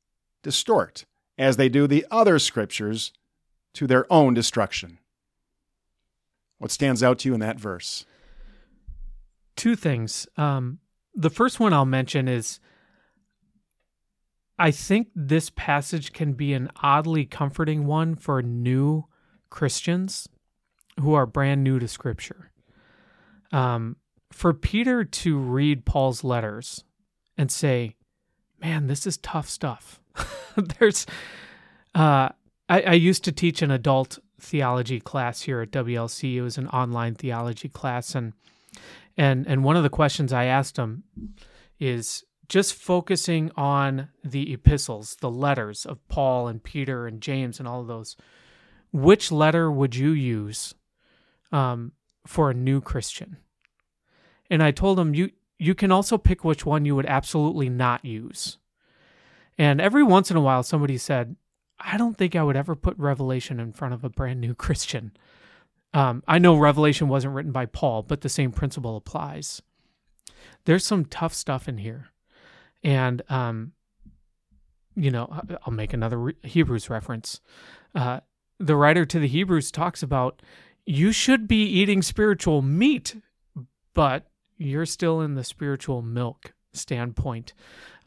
distort, 0.42 1.05
as 1.37 1.57
they 1.57 1.68
do 1.68 1.88
the 1.88 2.07
other 2.11 2.38
scriptures 2.38 3.12
to 3.74 3.88
their 3.88 4.11
own 4.12 4.35
destruction. 4.35 5.00
What 6.61 6.70
stands 6.70 7.03
out 7.03 7.18
to 7.20 7.29
you 7.29 7.35
in 7.35 7.40
that 7.40 7.59
verse? 7.59 8.05
Two 9.57 9.75
things. 9.75 10.29
Um, 10.37 10.79
the 11.14 11.31
first 11.31 11.59
one 11.59 11.73
I'll 11.73 11.87
mention 11.87 12.29
is 12.29 12.61
I 14.59 14.70
think 14.70 15.09
this 15.14 15.49
passage 15.49 16.12
can 16.12 16.35
be 16.35 16.53
an 16.53 16.70
oddly 16.83 17.25
comforting 17.25 17.87
one 17.87 18.14
for 18.14 18.42
new 18.42 19.07
Christians 19.49 20.29
who 21.01 21.14
are 21.14 21.25
brand 21.25 21.64
new 21.64 21.79
to 21.79 21.88
Scripture. 21.88 22.51
Um, 23.53 23.96
for 24.31 24.53
Peter 24.53 25.03
to 25.03 25.38
read 25.38 25.87
Paul's 25.87 26.23
letters 26.23 26.85
and 27.38 27.51
say, 27.51 27.96
"Man, 28.61 28.87
this 28.87 29.07
is 29.07 29.16
tough 29.16 29.49
stuff." 29.49 29.99
There's, 30.79 31.07
uh, 31.94 32.29
I, 32.68 32.83
I 32.83 32.92
used 32.92 33.25
to 33.25 33.33
teach 33.33 33.62
an 33.62 33.70
adult 33.70 34.18
theology 34.40 35.00
class 35.00 35.42
here 35.42 35.61
at 35.61 35.70
WLC. 35.70 36.35
It 36.35 36.42
was 36.42 36.59
an 36.59 36.68
online 36.68 37.14
theology 37.14 37.68
class, 37.68 38.14
and 38.14 38.33
and 39.16 39.46
and 39.46 39.64
one 39.64 39.76
of 39.76 39.83
the 39.83 39.90
questions 39.90 40.33
I 40.33 40.44
asked 40.44 40.76
them 40.76 41.05
is 41.79 42.24
just 42.48 42.74
focusing 42.74 43.50
on 43.57 44.09
the 44.24 44.53
epistles, 44.53 45.16
the 45.20 45.31
letters 45.31 45.87
of 45.87 46.07
Paul 46.09 46.48
and 46.48 46.62
Peter 46.62 47.07
and 47.07 47.20
James 47.20 47.59
and 47.59 47.68
all 47.68 47.81
of 47.81 47.87
those. 47.87 48.16
Which 48.92 49.31
letter 49.31 49.70
would 49.70 49.94
you 49.94 50.11
use 50.11 50.74
um, 51.53 51.92
for 52.26 52.50
a 52.50 52.55
new 52.55 52.81
Christian? 52.81 53.37
And 54.50 54.64
I 54.64 54.72
told 54.72 54.98
them 54.98 55.14
you 55.14 55.31
you 55.59 55.74
can 55.74 55.92
also 55.92 56.18
pick 56.18 56.42
which 56.42 56.66
one 56.66 56.85
you 56.85 56.96
would 56.96 57.07
absolutely 57.07 57.68
not 57.68 58.05
use. 58.05 58.59
And 59.59 59.79
every 59.79 60.03
once 60.03 60.31
in 60.31 60.38
a 60.38 60.40
while, 60.40 60.62
somebody 60.62 60.96
said, 60.96 61.37
I 61.81 61.97
don't 61.97 62.16
think 62.16 62.37
I 62.37 62.43
would 62.43 62.57
ever 62.57 62.77
put 62.77 62.99
Revelation 62.99 63.59
in 63.59 63.73
front 63.73 63.95
of 63.95 64.05
a 64.05 64.11
brand 64.11 64.40
new 64.40 64.55
Christian. 64.66 65.12
Um, 65.93 66.23
I 66.29 66.38
know 66.38 66.57
Revelation 66.57 67.09
wasn't 67.09 67.35
written 67.35 67.53
by 67.53 67.66
Paul, 67.66 68.03
but 68.03 68.21
the 68.21 68.29
same 68.29 68.53
principle 68.53 68.97
applies. 68.97 69.61
There's 70.64 70.85
some 70.85 71.05
tough 71.05 71.35
stuff 71.35 71.69
in 71.69 71.79
here. 71.79 72.09
And, 72.85 73.23
um, 73.29 73.73
you 74.95 75.11
know, 75.11 75.43
I'll 75.66 75.73
make 75.73 75.93
another 75.93 76.33
Hebrews 76.43 76.88
reference. 76.88 77.40
Uh, 77.95 78.21
the 78.59 78.77
writer 78.77 79.05
to 79.05 79.19
the 79.19 79.27
Hebrews 79.27 79.71
talks 79.71 80.03
about 80.03 80.43
you 80.87 81.12
should 81.12 81.49
be 81.49 81.62
eating 81.64 82.03
spiritual 82.03 82.62
meat, 82.62 83.16
but 83.95 84.29
you're 84.59 84.87
still 84.87 85.21
in 85.21 85.35
the 85.35 85.45
spiritual 85.45 86.03
milk 86.03 86.53
standpoint. 86.72 87.52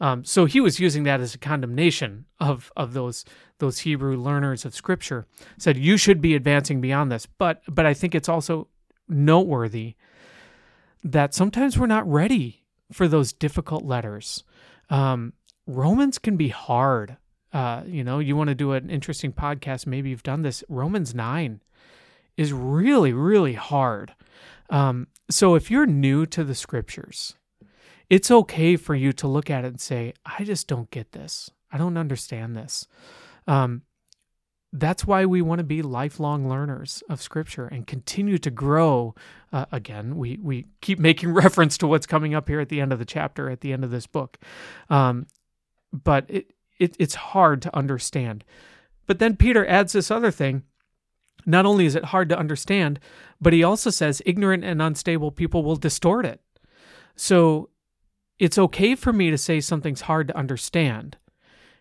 Um, 0.00 0.24
so 0.24 0.44
he 0.44 0.60
was 0.60 0.80
using 0.80 1.04
that 1.04 1.20
as 1.20 1.34
a 1.34 1.38
condemnation 1.38 2.26
of 2.40 2.72
of 2.76 2.92
those 2.92 3.24
those 3.58 3.80
Hebrew 3.80 4.16
learners 4.16 4.64
of 4.64 4.74
Scripture. 4.74 5.26
Said 5.58 5.76
you 5.76 5.96
should 5.96 6.20
be 6.20 6.34
advancing 6.34 6.80
beyond 6.80 7.12
this, 7.12 7.26
but 7.26 7.62
but 7.68 7.86
I 7.86 7.94
think 7.94 8.14
it's 8.14 8.28
also 8.28 8.68
noteworthy 9.08 9.94
that 11.02 11.34
sometimes 11.34 11.78
we're 11.78 11.86
not 11.86 12.10
ready 12.10 12.64
for 12.92 13.08
those 13.08 13.32
difficult 13.32 13.84
letters. 13.84 14.42
Um, 14.90 15.34
Romans 15.66 16.18
can 16.18 16.36
be 16.36 16.48
hard. 16.48 17.16
Uh, 17.52 17.82
you 17.86 18.02
know, 18.02 18.18
you 18.18 18.36
want 18.36 18.48
to 18.48 18.54
do 18.54 18.72
an 18.72 18.90
interesting 18.90 19.32
podcast. 19.32 19.86
Maybe 19.86 20.10
you've 20.10 20.22
done 20.22 20.42
this. 20.42 20.64
Romans 20.68 21.14
nine 21.14 21.60
is 22.36 22.52
really, 22.52 23.12
really 23.12 23.54
hard. 23.54 24.14
Um, 24.70 25.06
so 25.30 25.54
if 25.54 25.70
you're 25.70 25.86
new 25.86 26.26
to 26.26 26.42
the 26.42 26.54
scriptures, 26.54 27.34
it's 28.10 28.30
okay 28.30 28.76
for 28.76 28.94
you 28.94 29.12
to 29.14 29.28
look 29.28 29.50
at 29.50 29.64
it 29.64 29.68
and 29.68 29.80
say, 29.80 30.12
I 30.24 30.44
just 30.44 30.68
don't 30.68 30.90
get 30.90 31.12
this. 31.12 31.50
I 31.72 31.78
don't 31.78 31.96
understand 31.96 32.56
this. 32.56 32.86
Um, 33.46 33.82
that's 34.76 35.06
why 35.06 35.24
we 35.24 35.40
want 35.40 35.60
to 35.60 35.64
be 35.64 35.82
lifelong 35.82 36.48
learners 36.48 37.02
of 37.08 37.22
scripture 37.22 37.66
and 37.66 37.86
continue 37.86 38.38
to 38.38 38.50
grow 38.50 39.14
uh, 39.52 39.64
again 39.70 40.16
we 40.16 40.36
we 40.42 40.66
keep 40.80 40.98
making 40.98 41.32
reference 41.34 41.78
to 41.78 41.86
what's 41.86 42.06
coming 42.06 42.34
up 42.34 42.48
here 42.48 42.60
at 42.60 42.68
the 42.68 42.80
end 42.80 42.92
of 42.92 42.98
the 42.98 43.04
chapter 43.04 43.48
at 43.48 43.60
the 43.60 43.72
end 43.72 43.84
of 43.84 43.90
this 43.90 44.06
book 44.06 44.36
um, 44.90 45.26
but 45.92 46.26
it, 46.28 46.52
it 46.80 46.96
it's 46.98 47.14
hard 47.14 47.62
to 47.62 47.74
understand 47.74 48.42
but 49.06 49.20
then 49.20 49.36
peter 49.36 49.64
adds 49.66 49.92
this 49.92 50.10
other 50.10 50.32
thing 50.32 50.64
not 51.46 51.64
only 51.64 51.86
is 51.86 51.94
it 51.94 52.06
hard 52.06 52.28
to 52.28 52.38
understand 52.38 52.98
but 53.40 53.52
he 53.52 53.62
also 53.62 53.90
says 53.90 54.20
ignorant 54.26 54.64
and 54.64 54.82
unstable 54.82 55.30
people 55.30 55.62
will 55.62 55.76
distort 55.76 56.26
it 56.26 56.40
so 57.14 57.70
it's 58.38 58.58
okay 58.58 58.94
for 58.94 59.12
me 59.12 59.30
to 59.30 59.38
say 59.38 59.60
something's 59.60 60.02
hard 60.02 60.28
to 60.28 60.36
understand 60.36 61.16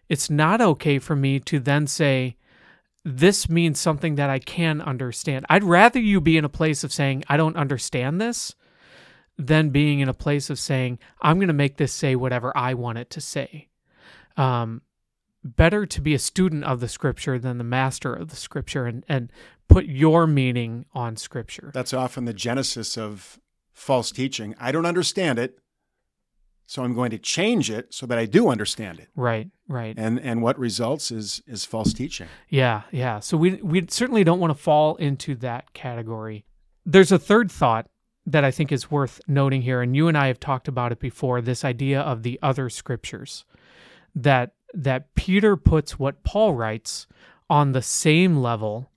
it's 0.10 0.30
not 0.30 0.62
okay 0.62 1.00
for 1.00 1.16
me 1.16 1.40
to 1.40 1.60
then 1.60 1.88
say 1.88 2.36
this 3.06 3.50
means 3.50 3.80
something 3.80 4.16
that 4.16 4.30
I 4.30 4.40
can 4.40 4.82
understand. 4.82 5.46
I'd 5.50 5.64
rather 5.64 6.00
you 6.00 6.22
be 6.22 6.38
in 6.38 6.46
a 6.46 6.50
place 6.50 6.84
of 6.84 6.94
saying, 6.94 7.24
I 7.28 7.36
don't 7.36 7.58
understand 7.58 8.22
this, 8.22 8.56
than 9.38 9.70
being 9.70 10.00
in 10.00 10.08
a 10.08 10.14
place 10.14 10.50
of 10.50 10.60
saying, 10.60 11.00
I'm 11.22 11.38
going 11.38 11.48
to 11.48 11.54
make 11.54 11.78
this 11.78 11.92
say 11.92 12.16
whatever 12.16 12.56
I 12.56 12.76
want 12.76 13.00
it 13.00 13.10
to 13.12 13.22
say. 13.22 13.70
Um, 14.38 14.84
better 15.44 15.86
to 15.86 16.02
be 16.02 16.14
a 16.14 16.20
student 16.20 16.64
of 16.64 16.80
the 16.80 16.88
scripture 16.88 17.40
than 17.40 17.58
the 17.58 17.64
master 17.64 18.14
of 18.14 18.30
the 18.30 18.36
scripture 18.36 18.86
and, 18.86 19.04
and 19.10 19.32
put 19.68 19.86
your 19.86 20.28
meaning 20.28 20.86
on 20.94 21.18
scripture. 21.18 21.72
That's 21.74 21.94
often 21.94 22.26
the 22.26 22.34
genesis 22.34 22.98
of 22.98 23.40
false 23.74 24.12
teaching. 24.12 24.54
I 24.60 24.72
don't 24.72 24.86
understand 24.86 25.40
it. 25.40 25.58
So 26.74 26.84
I'm 26.84 26.96
going 26.96 27.12
to 27.12 27.20
change 27.20 27.70
it 27.70 27.94
so 27.94 28.08
that 28.08 28.18
I 28.18 28.26
do 28.26 28.50
understand 28.50 29.00
it. 29.00 29.10
Right, 29.16 29.48
right. 29.68 29.94
And 29.96 30.20
and 30.20 30.42
what 30.42 30.58
results 30.58 31.12
is 31.12 31.40
is 31.46 31.66
false 31.66 31.94
teaching. 31.94 32.28
Yeah, 32.50 32.82
yeah. 32.92 33.20
So 33.20 33.38
we 33.38 33.62
we 33.62 33.86
certainly 33.90 34.24
don't 34.24 34.40
want 34.40 34.50
to 34.50 34.60
fall 34.60 34.96
into 34.96 35.36
that 35.36 35.72
category. 35.74 36.46
There's 36.84 37.12
a 37.12 37.20
third 37.20 37.52
thought 37.52 37.90
that 38.26 38.44
I 38.44 38.50
think 38.50 38.72
is 38.72 38.90
worth 38.90 39.22
noting 39.28 39.62
here 39.62 39.84
and 39.84 39.96
you 39.96 40.08
and 40.08 40.18
I 40.18 40.26
have 40.26 40.40
talked 40.40 40.68
about 40.68 40.92
it 40.92 41.00
before, 41.00 41.42
this 41.42 41.64
idea 41.64 42.02
of 42.02 42.24
the 42.24 42.40
other 42.42 42.72
scriptures. 42.72 43.46
That 44.16 44.56
that 44.74 45.14
Peter 45.14 45.56
puts 45.56 46.00
what 46.00 46.24
Paul 46.24 46.56
writes 46.56 47.06
on 47.52 47.74
the 47.74 47.84
same 47.84 48.38
level 48.38 48.90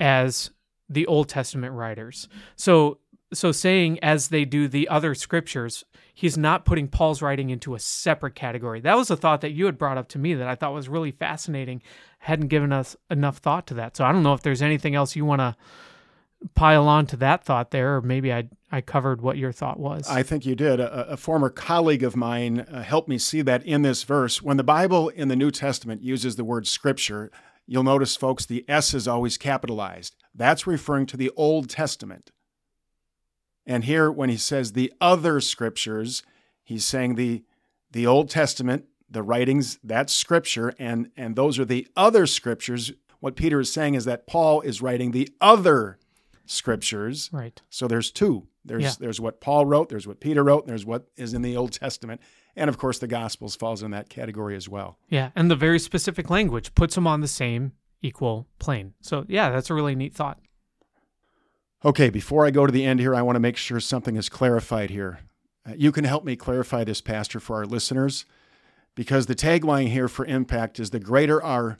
as 0.00 0.50
the 0.88 1.06
Old 1.06 1.28
Testament 1.28 1.74
writers. 1.74 2.26
So 2.56 2.98
so 3.32 3.52
saying 3.52 3.98
as 4.00 4.28
they 4.28 4.44
do 4.44 4.68
the 4.68 4.88
other 4.88 5.14
scriptures, 5.14 5.84
he's 6.12 6.36
not 6.36 6.64
putting 6.64 6.88
Paul's 6.88 7.22
writing 7.22 7.50
into 7.50 7.74
a 7.74 7.78
separate 7.78 8.34
category. 8.34 8.80
That 8.80 8.96
was 8.96 9.10
a 9.10 9.16
thought 9.16 9.40
that 9.42 9.52
you 9.52 9.66
had 9.66 9.78
brought 9.78 9.98
up 9.98 10.08
to 10.08 10.18
me 10.18 10.34
that 10.34 10.48
I 10.48 10.54
thought 10.54 10.74
was 10.74 10.88
really 10.88 11.12
fascinating. 11.12 11.82
Hadn't 12.18 12.48
given 12.48 12.72
us 12.72 12.96
enough 13.10 13.38
thought 13.38 13.66
to 13.68 13.74
that. 13.74 13.96
So 13.96 14.04
I 14.04 14.12
don't 14.12 14.22
know 14.22 14.34
if 14.34 14.42
there's 14.42 14.62
anything 14.62 14.94
else 14.94 15.16
you 15.16 15.24
want 15.24 15.40
to 15.40 15.56
pile 16.54 16.88
on 16.88 17.06
to 17.06 17.16
that 17.16 17.44
thought 17.44 17.70
there, 17.70 17.96
or 17.96 18.02
maybe 18.02 18.32
I 18.32 18.48
I 18.72 18.80
covered 18.80 19.20
what 19.20 19.36
your 19.36 19.52
thought 19.52 19.80
was. 19.80 20.08
I 20.08 20.22
think 20.22 20.46
you 20.46 20.54
did. 20.54 20.78
A, 20.78 21.10
a 21.10 21.16
former 21.16 21.50
colleague 21.50 22.04
of 22.04 22.16
mine 22.16 22.60
uh, 22.60 22.82
helped 22.82 23.08
me 23.08 23.18
see 23.18 23.42
that 23.42 23.64
in 23.64 23.82
this 23.82 24.04
verse. 24.04 24.40
When 24.40 24.56
the 24.56 24.64
Bible 24.64 25.08
in 25.08 25.28
the 25.28 25.36
New 25.36 25.50
Testament 25.50 26.02
uses 26.02 26.36
the 26.36 26.44
word 26.44 26.68
scripture, 26.68 27.30
you'll 27.66 27.82
notice, 27.82 28.16
folks, 28.16 28.46
the 28.46 28.64
S 28.68 28.94
is 28.94 29.08
always 29.08 29.36
capitalized. 29.36 30.14
That's 30.34 30.68
referring 30.68 31.06
to 31.06 31.16
the 31.16 31.30
Old 31.36 31.68
Testament. 31.68 32.30
And 33.66 33.84
here, 33.84 34.10
when 34.10 34.30
he 34.30 34.36
says 34.36 34.72
the 34.72 34.92
other 35.00 35.40
scriptures, 35.40 36.22
he's 36.62 36.84
saying 36.84 37.14
the, 37.14 37.44
the 37.92 38.06
Old 38.06 38.30
Testament, 38.30 38.86
the 39.08 39.22
writings, 39.22 39.78
that's 39.84 40.12
scripture, 40.12 40.72
and, 40.78 41.10
and 41.16 41.36
those 41.36 41.58
are 41.58 41.64
the 41.64 41.86
other 41.96 42.26
scriptures. 42.26 42.92
What 43.20 43.36
Peter 43.36 43.60
is 43.60 43.72
saying 43.72 43.94
is 43.94 44.04
that 44.06 44.26
Paul 44.26 44.60
is 44.62 44.80
writing 44.80 45.10
the 45.10 45.28
other 45.40 45.98
scriptures. 46.46 47.30
Right. 47.32 47.60
So 47.70 47.86
there's 47.86 48.10
two. 48.10 48.46
There's 48.64 48.82
Yeah. 48.82 48.92
there's 48.98 49.20
what 49.20 49.40
Paul 49.40 49.66
wrote, 49.66 49.88
there's 49.88 50.06
what 50.06 50.20
Peter 50.20 50.42
wrote, 50.44 50.66
there's 50.66 50.84
what 50.84 51.06
is 51.16 51.32
in 51.32 51.42
the 51.42 51.56
Old 51.56 51.72
Testament. 51.72 52.20
And 52.56 52.68
of 52.68 52.76
course 52.76 52.98
the 52.98 53.06
Gospels 53.06 53.56
falls 53.56 53.82
in 53.82 53.90
that 53.92 54.08
category 54.08 54.56
as 54.56 54.68
well. 54.68 54.98
Yeah, 55.08 55.30
and 55.36 55.50
the 55.50 55.56
very 55.56 55.78
specific 55.78 56.28
language 56.28 56.74
puts 56.74 56.94
them 56.94 57.06
on 57.06 57.20
the 57.20 57.28
same 57.28 57.72
equal 58.02 58.48
plane. 58.58 58.94
So 59.00 59.24
yeah, 59.28 59.50
that's 59.50 59.70
a 59.70 59.74
really 59.74 59.94
neat 59.94 60.14
thought. 60.14 60.40
Okay, 61.84 62.10
before 62.10 62.44
I 62.44 62.50
go 62.50 62.66
to 62.66 62.72
the 62.72 62.84
end 62.84 63.00
here, 63.00 63.14
I 63.14 63.22
want 63.22 63.36
to 63.36 63.40
make 63.40 63.56
sure 63.56 63.80
something 63.80 64.16
is 64.16 64.28
clarified 64.28 64.90
here. 64.90 65.20
Uh, 65.66 65.72
you 65.76 65.92
can 65.92 66.04
help 66.04 66.24
me 66.24 66.36
clarify 66.36 66.84
this, 66.84 67.00
Pastor, 67.00 67.40
for 67.40 67.56
our 67.56 67.66
listeners, 67.66 68.26
because 68.94 69.26
the 69.26 69.34
tagline 69.34 69.88
here 69.88 70.08
for 70.08 70.26
Impact 70.26 70.78
is 70.78 70.90
the 70.90 71.00
greater 71.00 71.42
our 71.42 71.78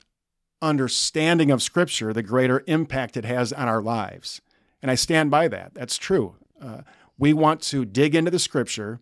understanding 0.61 1.51
of 1.51 1.61
Scripture, 1.61 2.13
the 2.13 2.23
greater 2.23 2.63
impact 2.67 3.17
it 3.17 3.25
has 3.25 3.51
on 3.53 3.67
our 3.67 3.81
lives. 3.81 4.41
And 4.81 4.89
I 4.89 4.95
stand 4.95 5.29
by 5.31 5.47
that. 5.49 5.73
That's 5.73 5.97
true. 5.97 6.35
Uh, 6.59 6.81
we 7.17 7.33
want 7.33 7.61
to 7.63 7.85
dig 7.85 8.15
into 8.15 8.31
the 8.31 8.39
Scripture 8.39 8.99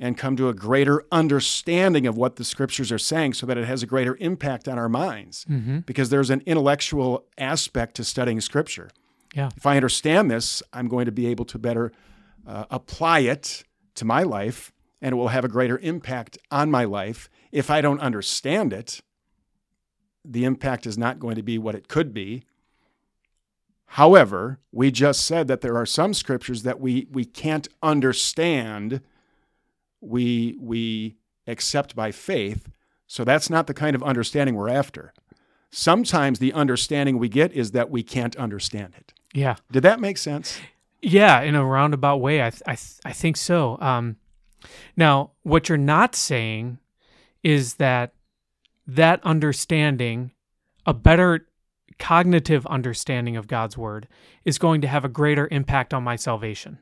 and 0.00 0.18
come 0.18 0.36
to 0.36 0.48
a 0.48 0.54
greater 0.54 1.04
understanding 1.12 2.06
of 2.06 2.16
what 2.16 2.36
the 2.36 2.44
Scriptures 2.44 2.90
are 2.90 2.98
saying 2.98 3.34
so 3.34 3.46
that 3.46 3.56
it 3.58 3.66
has 3.66 3.82
a 3.82 3.86
greater 3.86 4.16
impact 4.20 4.66
on 4.68 4.78
our 4.78 4.88
minds, 4.88 5.44
Mm-hmm. 5.48 5.80
because 5.80 6.08
there's 6.10 6.30
an 6.30 6.42
intellectual 6.46 7.26
aspect 7.36 7.94
to 7.96 8.04
studying 8.04 8.40
Scripture 8.40 8.90
Yeah. 9.34 9.50
if 9.56 9.64
I 9.64 9.76
understand 9.76 10.30
this, 10.30 10.62
I'm 10.72 10.88
going 10.88 11.06
to 11.06 11.12
be 11.12 11.26
able 11.26 11.44
to 11.46 11.58
better 11.58 11.92
uh, 12.46 12.66
apply 12.70 13.20
it 13.20 13.64
to 13.94 14.04
my 14.04 14.22
life, 14.22 14.72
and 15.00 15.12
it 15.12 15.16
will 15.16 15.28
have 15.28 15.44
a 15.44 15.48
greater 15.48 15.78
impact 15.78 16.38
on 16.50 16.70
my 16.70 16.84
life. 16.84 17.30
If 17.50 17.70
I 17.70 17.80
don't 17.80 18.00
understand 18.00 18.72
it, 18.72 19.00
the 20.24 20.44
impact 20.44 20.86
is 20.86 20.98
not 20.98 21.18
going 21.18 21.36
to 21.36 21.42
be 21.42 21.58
what 21.58 21.74
it 21.74 21.88
could 21.88 22.12
be. 22.12 22.44
However, 23.86 24.58
we 24.70 24.90
just 24.90 25.26
said 25.26 25.48
that 25.48 25.60
there 25.60 25.76
are 25.76 25.84
some 25.84 26.14
scriptures 26.14 26.62
that 26.62 26.80
we, 26.80 27.08
we 27.10 27.24
can't 27.24 27.68
understand, 27.82 29.02
we, 30.00 30.56
we 30.58 31.16
accept 31.46 31.94
by 31.94 32.10
faith. 32.10 32.70
So 33.06 33.24
that's 33.24 33.50
not 33.50 33.66
the 33.66 33.74
kind 33.74 33.94
of 33.94 34.02
understanding 34.02 34.54
we're 34.54 34.70
after. 34.70 35.12
Sometimes 35.70 36.38
the 36.38 36.52
understanding 36.54 37.18
we 37.18 37.28
get 37.28 37.52
is 37.52 37.72
that 37.72 37.90
we 37.90 38.02
can't 38.02 38.36
understand 38.36 38.94
it. 38.96 39.12
Yeah. 39.34 39.56
Did 39.70 39.82
that 39.82 40.00
make 40.00 40.18
sense? 40.18 40.58
Yeah, 41.00 41.40
in 41.40 41.54
a 41.54 41.64
roundabout 41.64 42.18
way, 42.18 42.42
I 42.44 42.50
th- 42.50 42.62
I, 42.66 42.74
th- 42.76 43.00
I 43.04 43.12
think 43.12 43.36
so. 43.36 43.76
Um, 43.80 44.16
now, 44.96 45.32
what 45.42 45.68
you're 45.68 45.78
not 45.78 46.14
saying 46.14 46.78
is 47.42 47.74
that 47.74 48.14
that 48.86 49.20
understanding, 49.24 50.30
a 50.86 50.94
better 50.94 51.48
cognitive 51.98 52.66
understanding 52.66 53.36
of 53.36 53.46
God's 53.48 53.76
word, 53.76 54.06
is 54.44 54.58
going 54.58 54.80
to 54.82 54.86
have 54.88 55.04
a 55.04 55.08
greater 55.08 55.48
impact 55.50 55.92
on 55.92 56.02
my 56.04 56.16
salvation. 56.16 56.78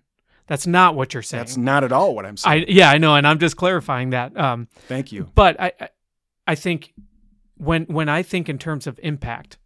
That's 0.47 0.67
not 0.67 0.95
what 0.97 1.15
you're 1.15 1.23
saying. 1.23 1.41
That's 1.41 1.57
not 1.57 1.85
at 1.85 1.93
all 1.93 2.15
what 2.15 2.27
I'm 2.27 2.37
saying. 2.37 2.65
I 2.69 2.71
yeah, 2.71 2.91
I 2.91 2.99
know, 2.99 3.15
and 3.15 3.27
I'm 3.27 3.39
just 3.39 3.57
clarifying 3.57 4.11
that. 4.11 4.37
Um, 4.39 4.69
Thank 4.89 5.13
you. 5.13 5.31
but 5.35 5.59
I, 5.61 5.73
I- 5.81 5.89
I 6.47 6.55
think 6.57 6.93
when 7.59 7.85
when 7.85 8.09
I 8.09 8.23
think 8.25 8.49
in 8.49 8.59
terms 8.59 8.89
of 8.89 8.99
impact, 9.05 9.57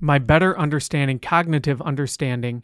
my 0.00 0.18
better 0.18 0.58
understanding, 0.58 1.18
cognitive 1.18 1.80
understanding 1.82 2.62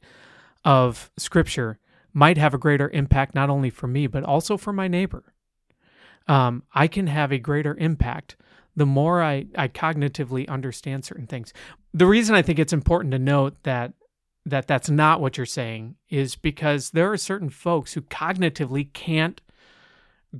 of 0.64 1.10
Scripture 1.16 1.78
might 2.12 2.38
have 2.38 2.54
a 2.54 2.58
greater 2.58 2.88
impact 2.90 3.34
not 3.34 3.50
only 3.50 3.70
for 3.70 3.86
me 3.86 4.06
but 4.06 4.22
also 4.24 4.56
for 4.56 4.72
my 4.72 4.88
neighbor. 4.88 5.34
Um, 6.26 6.62
I 6.72 6.86
can 6.86 7.08
have 7.08 7.32
a 7.32 7.38
greater 7.38 7.74
impact 7.76 8.36
the 8.76 8.86
more 8.86 9.22
I, 9.22 9.46
I 9.56 9.68
cognitively 9.68 10.48
understand 10.48 11.04
certain 11.04 11.26
things. 11.26 11.52
The 11.92 12.06
reason 12.06 12.34
I 12.34 12.42
think 12.42 12.58
it's 12.58 12.72
important 12.72 13.12
to 13.12 13.18
note 13.18 13.62
that 13.62 13.92
that 14.46 14.66
that's 14.66 14.90
not 14.90 15.20
what 15.22 15.36
you're 15.36 15.46
saying 15.46 15.96
is 16.10 16.36
because 16.36 16.90
there 16.90 17.10
are 17.10 17.16
certain 17.16 17.48
folks 17.48 17.94
who 17.94 18.02
cognitively 18.02 18.92
can't 18.92 19.40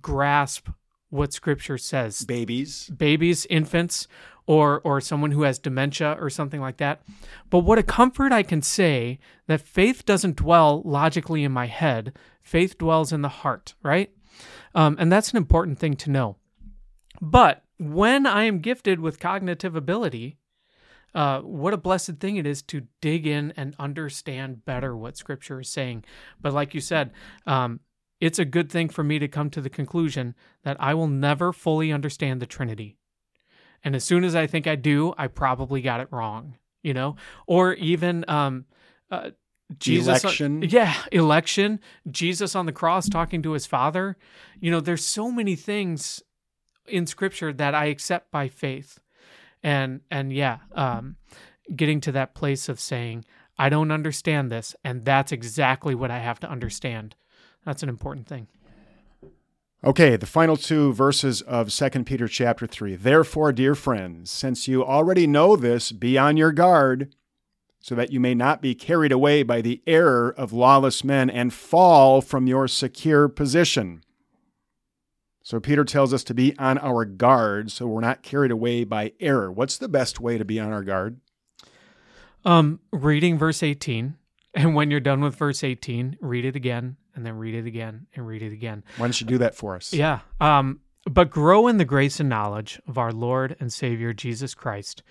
grasp 0.01 0.69
what 1.09 1.33
scripture 1.33 1.79
says 1.79 2.25
Babies. 2.25 2.91
babies, 2.91 3.47
infants, 3.49 4.07
or 4.47 4.81
or 4.85 5.01
someone 5.01 5.31
who 5.31 5.43
has 5.43 5.59
dementia 5.59 6.17
or 6.21 6.31
something 6.31 6.61
like 6.61 6.77
that. 6.79 7.03
But 7.51 7.61
what 7.61 7.79
a 7.79 7.83
comfort 7.83 8.33
I 8.33 8.43
can 8.43 8.63
say 8.63 9.19
that 9.47 9.61
faith 9.61 10.05
doesn't 10.05 10.37
dwell 10.37 10.83
logically 10.85 11.45
in 11.45 11.53
my 11.53 11.67
head. 11.67 12.13
Faith 12.43 12.79
dwells 12.79 13.13
in 13.13 13.23
the 13.23 13.29
heart, 13.29 13.75
right? 13.83 14.11
Um, 14.75 14.97
and 14.99 15.11
that's 15.11 15.31
an 15.31 15.37
important 15.37 15.79
thing 15.79 15.95
to 15.97 16.11
know. 16.11 16.37
But 17.21 17.65
when 17.79 18.27
I 18.27 18.45
am 18.45 18.59
gifted 18.59 19.01
with 19.01 19.21
cognitive 19.21 19.77
ability, 19.77 20.37
uh, 21.15 21.41
what 21.41 21.73
a 21.73 21.79
blessed 21.79 22.17
thing 22.17 22.37
it 22.37 22.47
is 22.47 22.61
to 22.63 22.87
dig 23.01 23.27
in 23.27 23.53
and 23.57 23.75
understand 23.79 24.65
better 24.65 24.97
what 24.97 25.17
Scripture 25.17 25.61
is 25.61 25.69
saying. 25.69 26.05
But 26.41 26.53
like 26.53 26.75
you 26.75 26.81
said, 26.81 27.13
um, 27.47 27.81
it's 28.21 28.39
a 28.39 28.45
good 28.45 28.71
thing 28.71 28.89
for 28.89 29.05
me 29.05 29.19
to 29.19 29.29
come 29.29 29.51
to 29.51 29.61
the 29.61 29.71
conclusion 29.71 30.35
that 30.65 30.77
I 30.81 30.95
will 30.95 31.09
never 31.09 31.53
fully 31.53 31.93
understand 31.93 32.41
the 32.41 32.47
Trinity. 32.47 32.97
And 33.85 33.95
as 33.95 34.03
soon 34.03 34.25
as 34.25 34.35
I 34.35 34.47
think 34.47 34.67
I 34.67 34.77
do, 34.77 35.15
I 35.19 35.27
probably 35.27 35.83
got 35.83 36.01
it 36.01 36.09
wrong, 36.11 36.57
you 36.83 36.95
know? 36.95 37.17
Or 37.47 37.75
even 37.75 38.25
um, 38.29 38.65
uh, 39.11 39.31
Jesus 39.79 40.25
Election. 40.25 40.63
yeah, 40.63 40.95
election, 41.13 41.81
Jesus 42.11 42.55
on 42.55 42.67
the 42.67 42.73
cross 42.73 43.09
talking 43.09 43.43
to 43.43 43.53
his 43.53 43.67
father. 43.67 44.17
You 44.61 44.71
know, 44.71 44.81
there's 44.81 45.05
so 45.05 45.31
many 45.31 45.55
things 45.55 46.23
in 46.87 47.07
scripture 47.07 47.53
that 47.53 47.75
I 47.75 47.87
accept 47.87 48.31
by 48.31 48.49
faith. 48.49 49.01
And 49.63 50.01
and 50.11 50.33
yeah, 50.33 50.59
um 50.75 51.17
getting 51.75 52.01
to 52.03 52.13
that 52.13 52.35
place 52.35 52.69
of 52.69 52.79
saying, 52.79 53.25
I 53.59 53.69
don't 53.69 53.91
understand 53.91 54.51
this, 54.51 54.77
and 54.85 55.05
that's 55.05 55.33
exactly 55.33 55.95
what 55.95 56.11
I 56.11 56.19
have 56.19 56.41
to 56.41 56.51
understand. 56.51 57.17
That's 57.65 57.83
an 57.83 57.89
important 57.89 58.27
thing. 58.27 58.49
Okay, 59.85 60.17
the 60.17 60.25
final 60.25 60.57
two 60.57 60.95
verses 60.95 61.43
of 61.43 61.69
2 61.69 62.05
Peter 62.05 62.27
chapter 62.27 62.67
3. 62.67 62.97
Therefore, 62.97 63.53
dear 63.53 63.75
friends, 63.75 64.31
since 64.31 64.67
you 64.67 64.83
already 64.83 65.27
know 65.27 65.57
this, 65.57 65.93
be 65.93 66.17
on 66.17 66.39
your 66.39 66.53
guard, 66.53 67.15
so 67.81 67.95
that 67.95 68.11
you 68.11 68.19
may 68.19 68.35
not 68.35 68.63
be 68.63 68.75
carried 68.75 69.13
away 69.13 69.43
by 69.43 69.61
the 69.61 69.83
error 69.87 70.35
of 70.39 70.55
lawless 70.55 71.05
men 71.05 71.29
and 71.29 71.53
fall 71.53 72.23
from 72.23 72.47
your 72.47 72.67
secure 72.67 73.29
position. 73.29 74.03
So, 75.43 75.61
Peter 75.61 75.85
tells 75.85 76.15
us 76.15 76.25
to 76.25 76.35
be 76.35 76.59
on 76.59 76.79
our 76.79 77.05
guard 77.05 77.71
so 77.71 77.87
we're 77.87 78.01
not 78.01 78.23
carried 78.23 78.51
away 78.51 78.85
by 78.85 79.13
error. 79.21 79.53
What's 79.53 79.77
the 79.77 79.89
best 79.89 80.19
way 80.19 80.39
to 80.39 80.47
be 80.47 80.59
on 80.59 80.73
our 80.73 80.83
guard? 80.83 81.21
Um, 82.43 82.81
reading 82.91 83.37
verse 83.37 83.63
18, 83.63 84.15
and 84.55 84.75
when 84.75 84.91
you're 84.91 85.01
done 85.01 85.21
with 85.21 85.37
verse 85.37 85.63
18, 85.63 86.17
read 86.23 86.47
it 86.47 86.57
again, 86.57 86.97
and 87.15 87.25
then 87.25 87.37
read 87.37 87.55
it 87.55 87.67
again, 87.67 88.07
and 88.15 88.27
read 88.27 88.43
it 88.43 88.53
again. 88.53 88.85
Why 88.97 89.07
don't 89.07 89.21
you 89.21 89.27
do 89.27 89.39
that 89.39 89.55
for 89.55 89.77
us? 89.77 89.93
Yeah. 89.93 90.21
Um, 90.41 90.81
but 91.05 91.31
grow 91.31 91.67
in 91.67 91.77
the 91.77 91.85
grace 91.85 92.21
and 92.21 92.29
knowledge 92.29 92.81
of 92.87 92.99
our 92.99 93.13
Lord 93.13 93.57
and 93.61 93.73
Savior 93.73 94.13
Jesus 94.13 94.55
Christ. 94.55 95.03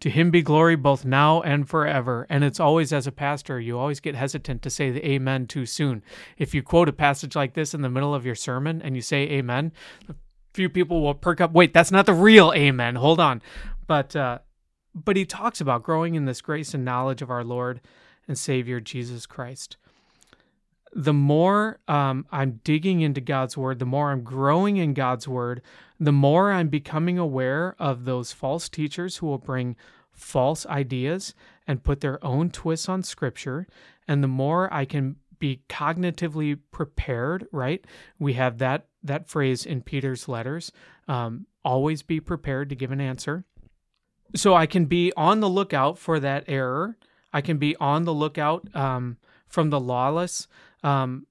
To 0.00 0.10
him 0.10 0.32
be 0.32 0.42
glory 0.42 0.74
both 0.74 1.04
now 1.04 1.42
and 1.42 1.68
forever. 1.68 2.26
And 2.28 2.42
it's 2.42 2.58
always, 2.58 2.92
as 2.92 3.06
a 3.06 3.12
pastor, 3.12 3.60
you 3.60 3.78
always 3.78 4.00
get 4.00 4.16
hesitant 4.16 4.62
to 4.62 4.70
say 4.70 4.90
the 4.90 5.06
amen 5.06 5.46
too 5.46 5.64
soon. 5.64 6.02
If 6.36 6.54
you 6.54 6.62
quote 6.62 6.88
a 6.88 6.92
passage 6.92 7.36
like 7.36 7.54
this 7.54 7.72
in 7.72 7.82
the 7.82 7.88
middle 7.88 8.12
of 8.12 8.26
your 8.26 8.34
sermon 8.34 8.82
and 8.82 8.96
you 8.96 9.02
say 9.02 9.28
amen, 9.28 9.72
a 10.08 10.14
few 10.54 10.68
people 10.68 11.02
will 11.02 11.14
perk 11.14 11.40
up. 11.40 11.52
Wait, 11.52 11.72
that's 11.72 11.92
not 11.92 12.06
the 12.06 12.14
real 12.14 12.52
amen. 12.52 12.96
Hold 12.96 13.20
on. 13.20 13.42
But, 13.86 14.16
uh, 14.16 14.40
but 14.92 15.16
he 15.16 15.24
talks 15.24 15.60
about 15.60 15.84
growing 15.84 16.16
in 16.16 16.24
this 16.24 16.40
grace 16.40 16.74
and 16.74 16.84
knowledge 16.84 17.22
of 17.22 17.30
our 17.30 17.44
Lord 17.44 17.80
and 18.26 18.36
Savior 18.36 18.80
Jesus 18.80 19.24
Christ 19.24 19.76
the 20.92 21.12
more 21.12 21.80
um, 21.88 22.26
I'm 22.30 22.60
digging 22.64 23.00
into 23.00 23.20
God's 23.20 23.56
word, 23.56 23.78
the 23.78 23.86
more 23.86 24.10
I'm 24.10 24.22
growing 24.22 24.76
in 24.76 24.94
God's 24.94 25.26
word, 25.26 25.62
the 25.98 26.12
more 26.12 26.52
I'm 26.52 26.68
becoming 26.68 27.18
aware 27.18 27.74
of 27.78 28.04
those 28.04 28.32
false 28.32 28.68
teachers 28.68 29.16
who 29.16 29.26
will 29.26 29.38
bring 29.38 29.76
false 30.10 30.66
ideas 30.66 31.34
and 31.66 31.82
put 31.82 32.00
their 32.00 32.22
own 32.24 32.50
twists 32.50 32.88
on 32.88 33.02
scripture. 33.02 33.66
And 34.06 34.22
the 34.22 34.28
more 34.28 34.72
I 34.72 34.84
can 34.84 35.16
be 35.38 35.62
cognitively 35.68 36.58
prepared, 36.70 37.46
right? 37.50 37.84
We 38.18 38.34
have 38.34 38.58
that 38.58 38.86
that 39.02 39.28
phrase 39.28 39.66
in 39.66 39.82
Peter's 39.82 40.28
letters. 40.28 40.70
Um, 41.08 41.46
always 41.64 42.02
be 42.02 42.20
prepared 42.20 42.68
to 42.68 42.76
give 42.76 42.92
an 42.92 43.00
answer. 43.00 43.44
So 44.36 44.54
I 44.54 44.66
can 44.66 44.84
be 44.84 45.12
on 45.16 45.40
the 45.40 45.48
lookout 45.48 45.98
for 45.98 46.20
that 46.20 46.44
error. 46.46 46.96
I 47.32 47.40
can 47.40 47.58
be 47.58 47.74
on 47.76 48.04
the 48.04 48.14
lookout 48.14 48.68
um, 48.74 49.16
from 49.48 49.70
the 49.70 49.80
lawless. 49.80 50.46
Um, 50.82 51.26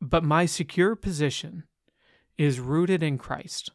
but 0.00 0.24
my 0.24 0.46
secure 0.46 0.94
position 0.94 1.64
is 2.38 2.60
rooted 2.60 3.02
in 3.02 3.18
Christ. 3.18 3.70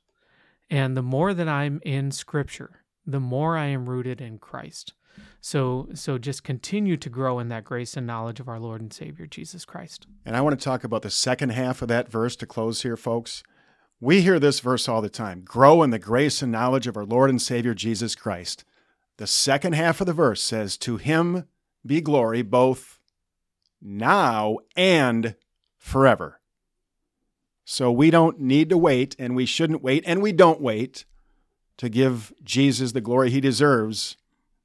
And 0.70 0.96
the 0.96 1.02
more 1.02 1.34
that 1.34 1.50
I'm 1.50 1.82
in 1.84 2.12
scripture, 2.12 2.84
the 3.06 3.20
more 3.20 3.58
I 3.58 3.66
am 3.66 3.90
rooted 3.90 4.22
in 4.22 4.38
Christ. 4.38 4.94
So 5.42 5.90
so 5.94 6.18
just 6.18 6.44
continue 6.44 6.96
to 6.98 7.10
grow 7.10 7.40
in 7.40 7.50
that 7.50 7.66
grace 7.66 7.98
and 7.98 8.08
knowledge 8.08 8.40
of 8.40 8.48
our 8.48 8.60
Lord 8.60 8.82
and 8.82 8.94
Savior 8.94 9.28
Jesus 9.28 9.66
Christ. 9.66 10.08
And 10.26 10.36
I 10.36 10.42
want 10.42 10.58
to 10.58 10.64
talk 10.64 10.84
about 10.84 11.02
the 11.02 11.10
second 11.10 11.50
half 11.50 11.82
of 11.82 11.88
that 11.90 12.10
verse 12.10 12.36
to 12.38 12.46
close 12.46 12.84
here, 12.84 12.96
folks. 12.96 13.44
We 14.00 14.22
hear 14.22 14.40
this 14.40 14.62
verse 14.62 14.88
all 14.88 15.02
the 15.02 15.10
time 15.10 15.42
grow 15.42 15.84
in 15.84 15.90
the 15.90 16.00
grace 16.00 16.42
and 16.42 16.52
knowledge 16.52 16.88
of 16.88 16.98
our 16.98 17.06
Lord 17.06 17.30
and 17.30 17.42
Savior 17.42 17.74
Jesus 17.74 18.16
Christ. 18.16 18.64
The 19.18 19.28
second 19.28 19.74
half 19.74 20.00
of 20.02 20.08
the 20.08 20.14
verse 20.14 20.42
says, 20.42 20.78
To 20.78 20.98
him 20.98 21.46
be 21.86 22.02
glory 22.02 22.42
both 22.42 23.00
now 23.82 24.58
and 24.76 25.36
forever. 25.78 26.40
So 27.64 27.92
we 27.92 28.12
don't 28.12 28.40
need 28.40 28.70
to 28.70 28.78
wait, 28.78 29.16
and 29.18 29.36
we 29.36 29.46
shouldn't 29.46 29.82
wait, 29.82 30.04
and 30.06 30.22
we 30.22 30.32
don't 30.32 30.62
wait 30.62 31.06
to 31.78 31.90
give 31.90 32.34
Jesus 32.44 32.92
the 32.92 33.02
glory 33.02 33.30
he 33.30 33.42
deserves 33.42 34.18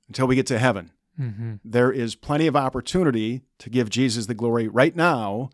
until 0.09 0.27
we 0.27 0.35
get 0.35 0.47
to 0.47 0.59
heaven. 0.59 0.91
Mm-hmm. 1.19 1.55
There 1.65 1.91
is 1.91 2.15
plenty 2.15 2.47
of 2.47 2.57
opportunity 2.57 3.43
to 3.59 3.71
give 3.71 3.91
Jesus 3.91 4.27
the 4.27 4.35
glory 4.35 4.69
right 4.69 4.95
now. 4.95 5.51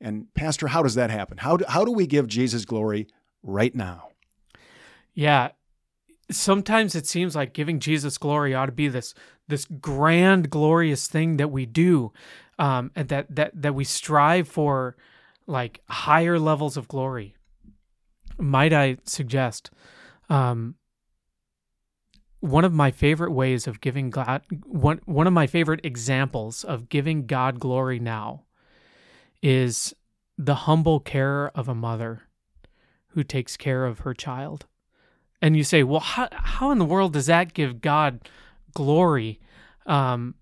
And, 0.00 0.32
Pastor, 0.34 0.68
how 0.68 0.82
does 0.82 0.96
that 0.96 1.10
happen? 1.10 1.38
How 1.38 1.56
do, 1.56 1.64
how 1.68 1.84
do 1.84 1.92
we 1.92 2.06
give 2.06 2.26
Jesus 2.26 2.64
glory 2.64 3.06
right 3.42 3.74
now? 3.74 4.08
Yeah. 5.14 5.50
Sometimes 6.30 6.94
it 6.94 7.06
seems 7.06 7.36
like 7.36 7.52
giving 7.52 7.80
Jesus 7.80 8.18
glory 8.18 8.54
ought 8.54 8.66
to 8.66 8.72
be 8.72 8.88
this 8.88 9.14
this 9.46 9.66
grand, 9.66 10.48
glorious 10.48 11.06
thing 11.06 11.36
that 11.36 11.50
we 11.50 11.66
do, 11.66 12.12
um, 12.58 12.90
and 12.96 13.08
that 13.08 13.34
that 13.34 13.50
that 13.54 13.74
we 13.74 13.84
strive 13.84 14.48
for, 14.48 14.96
like 15.46 15.80
higher 15.88 16.38
levels 16.38 16.76
of 16.76 16.88
glory. 16.88 17.34
Might 18.38 18.72
I 18.72 18.96
suggest, 19.04 19.70
um, 20.28 20.76
one 22.40 22.64
of 22.64 22.72
my 22.72 22.90
favorite 22.90 23.32
ways 23.32 23.66
of 23.66 23.80
giving 23.80 24.10
God 24.10 24.42
one 24.66 25.00
one 25.06 25.26
of 25.26 25.32
my 25.32 25.46
favorite 25.46 25.80
examples 25.84 26.64
of 26.64 26.88
giving 26.88 27.26
God 27.26 27.58
glory 27.58 27.98
now 27.98 28.44
is 29.42 29.94
the 30.36 30.54
humble 30.54 31.00
care 31.00 31.48
of 31.56 31.68
a 31.68 31.74
mother 31.74 32.22
who 33.08 33.22
takes 33.22 33.56
care 33.56 33.86
of 33.86 34.00
her 34.00 34.12
child. 34.12 34.66
And 35.44 35.58
you 35.58 35.62
say, 35.62 35.82
well, 35.82 36.00
how, 36.00 36.26
how 36.32 36.70
in 36.70 36.78
the 36.78 36.86
world 36.86 37.12
does 37.12 37.26
that 37.26 37.52
give 37.52 37.82
God 37.82 38.30
glory? 38.72 39.40
Um, 39.84 40.36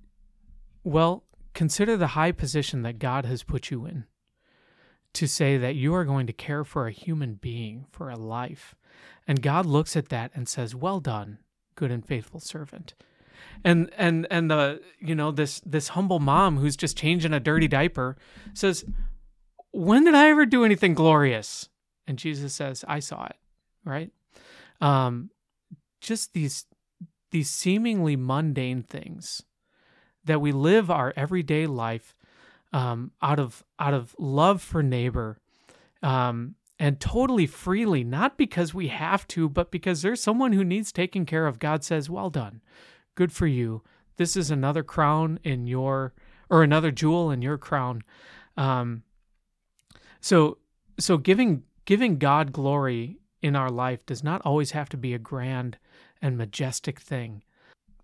well, 0.85 1.25
consider 1.55 1.97
the 1.97 2.07
high 2.07 2.31
position 2.31 2.83
that 2.83 3.01
God 3.01 3.25
has 3.25 3.43
put 3.43 3.69
you 3.69 3.85
in 3.85 4.05
to 5.15 5.27
say 5.27 5.59
that 5.59 5.75
you 5.75 5.93
are 5.93 6.05
going 6.05 6.29
to 6.29 6.33
care 6.33 6.63
for 6.63 6.87
a 6.87 6.93
human 6.93 7.35
being, 7.35 7.87
for 7.91 8.11
a 8.11 8.17
life. 8.17 8.77
And 9.27 9.43
God 9.43 9.67
looks 9.67 9.97
at 9.97 10.09
that 10.11 10.31
and 10.37 10.49
says, 10.49 10.73
well 10.73 11.01
done, 11.01 11.39
good 11.75 11.91
and 11.91 12.07
faithful 12.07 12.39
servant. 12.39 12.95
And 13.65 13.91
and 13.99 14.29
and 14.31 14.53
the 14.53 14.81
you 15.01 15.17
know 15.17 15.33
this 15.33 15.61
this 15.67 15.89
humble 15.89 16.21
mom 16.21 16.59
who's 16.59 16.77
just 16.77 16.97
changing 16.97 17.33
a 17.33 17.41
dirty 17.41 17.67
diaper 17.67 18.17
says, 18.55 18.85
"When 19.73 20.05
did 20.05 20.15
I 20.15 20.29
ever 20.31 20.47
do 20.47 20.65
anything 20.65 20.95
glorious?" 20.95 21.69
And 22.07 22.19
Jesus 22.19 22.55
says, 22.55 22.85
"I 22.87 23.01
saw 23.01 23.25
it." 23.25 23.37
Right? 23.85 24.13
Um, 24.83 25.31
just 26.01 26.35
these 26.35 26.67
these 27.31 27.49
seemingly 27.49 28.17
mundane 28.17 28.83
things 28.83 29.43
that 30.25 30.41
we 30.41 30.53
live 30.53 30.91
our 30.91 31.15
everyday 31.17 31.67
life 31.67 32.15
um, 32.73 33.13
out 33.23 33.39
of 33.39 33.65
out 33.79 33.95
of 33.95 34.15
love 34.19 34.61
for 34.61 34.83
neighbor 34.83 35.39
um, 36.03 36.57
and 36.79 36.99
totally 37.01 37.47
freely, 37.47 38.03
not 38.03 38.37
because 38.37 38.75
we 38.75 38.89
have 38.89 39.27
to, 39.29 39.49
but 39.49 39.71
because 39.71 40.03
there's 40.03 40.23
someone 40.23 40.53
who 40.53 40.65
needs 40.65 40.91
taken 40.91 41.25
care 41.25 41.47
of. 41.47 41.61
God 41.61 41.85
says, 41.85 42.11
"Well 42.11 42.29
done, 42.29 42.61
good 43.15 43.33
for 43.33 43.47
you. 43.47 43.83
This 44.17 44.37
is 44.37 44.51
another 44.51 44.83
crown 44.83 45.39
in 45.45 45.67
your 45.67 46.13
or 46.51 46.63
another 46.63 46.91
jewel 46.91 47.31
in 47.31 47.41
your 47.41 47.57
crown." 47.57 48.03
Um, 48.57 49.05
so 50.21 50.59
so 50.99 51.19
giving 51.19 51.63
giving 51.85 52.19
God 52.19 52.53
glory 52.53 53.19
in 53.43 53.57
our 53.57 53.71
life 53.71 54.07
does 54.07 54.23
not 54.23 54.41
always 54.43 54.71
have 54.71 54.89
to 54.91 54.97
be 54.97 55.13
a 55.13 55.19
grand 55.19 55.77
and 56.23 56.39
majestic 56.39 57.01
thing. 57.01 57.43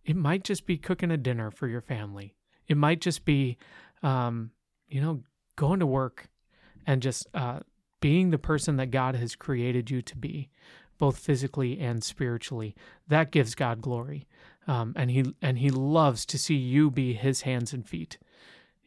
It 0.05 0.16
might 0.16 0.45
just 0.45 0.66
be 0.66 0.76
cooking 0.76 1.11
a 1.11 1.16
dinner 1.16 1.51
for 1.51 1.68
your 1.68 1.80
family. 1.80 2.34
It 2.66 2.76
might 2.76 3.01
just 3.01 3.24
be, 3.24 3.57
um, 4.03 4.51
you 4.89 5.01
know, 5.01 5.22
going 5.57 5.80
to 5.80 5.86
work 5.86 6.28
and 6.86 7.03
just 7.03 7.26
uh, 7.34 7.61
being 8.01 8.30
the 8.30 8.39
person 8.39 8.76
that 8.76 8.91
God 8.91 9.14
has 9.14 9.36
created 9.36 9.91
you 9.91 10.03
to 10.03 10.16
be, 10.16 10.51
both 10.99 11.18
physically 11.18 11.78
and 11.78 12.03
spiritually. 12.03 12.74
That 13.07 13.30
gives 13.30 13.55
God 13.55 13.80
glory, 13.80 14.26
um, 14.66 14.93
and 14.97 15.11
he 15.11 15.34
and 15.41 15.59
He 15.59 15.70
loves 15.70 16.24
to 16.26 16.39
see 16.39 16.55
you 16.55 16.91
be 16.91 17.12
His 17.12 17.43
hands 17.43 17.72
and 17.72 17.86
feet 17.86 18.18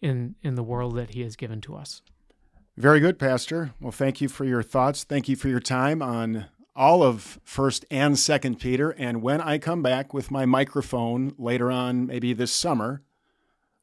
in 0.02 0.36
in 0.42 0.56
the 0.56 0.64
world 0.64 0.96
that 0.96 1.12
He 1.12 1.22
has 1.22 1.36
given 1.36 1.62
to 1.62 1.76
us. 1.76 2.02
Very 2.78 3.00
good, 3.00 3.20
Pastor. 3.20 3.74
Well, 3.80 3.92
thank 3.92 4.22
you 4.22 4.30
for 4.30 4.46
your 4.46 4.64
thoughts. 4.64 5.04
Thank 5.04 5.28
you 5.28 5.36
for 5.36 5.50
your 5.50 5.60
time 5.60 6.02
on 6.02 6.46
all 6.76 7.04
of 7.04 7.40
First 7.44 7.86
and 7.92 8.18
Second 8.18 8.60
Peter. 8.60 8.92
And 8.92 9.22
when 9.22 9.42
I 9.42 9.58
come 9.58 9.84
back 9.84 10.14
with 10.14 10.32
my 10.32 10.46
microphone 10.46 11.34
later 11.38 11.70
on, 11.72 12.08
maybe 12.08 12.34
this 12.34 12.52
summer, 12.52 13.04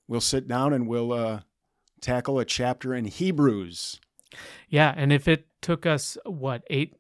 we'll 0.09 0.21
sit 0.23 0.49
down 0.49 0.73
and 0.73 0.89
we'll 0.89 1.13
uh, 1.13 1.41
tackle 2.01 2.39
a 2.39 2.45
chapter 2.45 2.95
in 2.95 3.05
Hebrews. 3.05 4.01
Yeah, 4.69 4.93
and 4.97 5.13
if 5.13 5.29
it 5.29 5.47
took 5.61 5.85
us 5.87 6.17
what 6.25 6.63
eight 6.71 6.95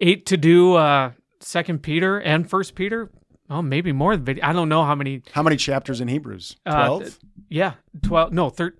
eight 0.00 0.26
to 0.26 0.36
do 0.36 0.74
uh, 0.74 1.12
Second 1.40 1.82
Peter 1.82 2.18
and 2.18 2.48
First 2.48 2.74
Peter, 2.74 3.10
oh, 3.50 3.62
maybe 3.62 3.92
more. 3.92 4.14
I 4.14 4.52
don't 4.52 4.68
know 4.68 4.84
how 4.84 4.94
many. 4.94 5.22
How 5.32 5.42
many 5.42 5.56
chapters 5.56 6.00
in 6.00 6.08
Hebrews? 6.08 6.56
Uh, 6.66 6.72
Twelve. 6.86 7.18
yeah, 7.48 7.74
twelve. 8.02 8.32
No, 8.32 8.48
thir- 8.50 8.74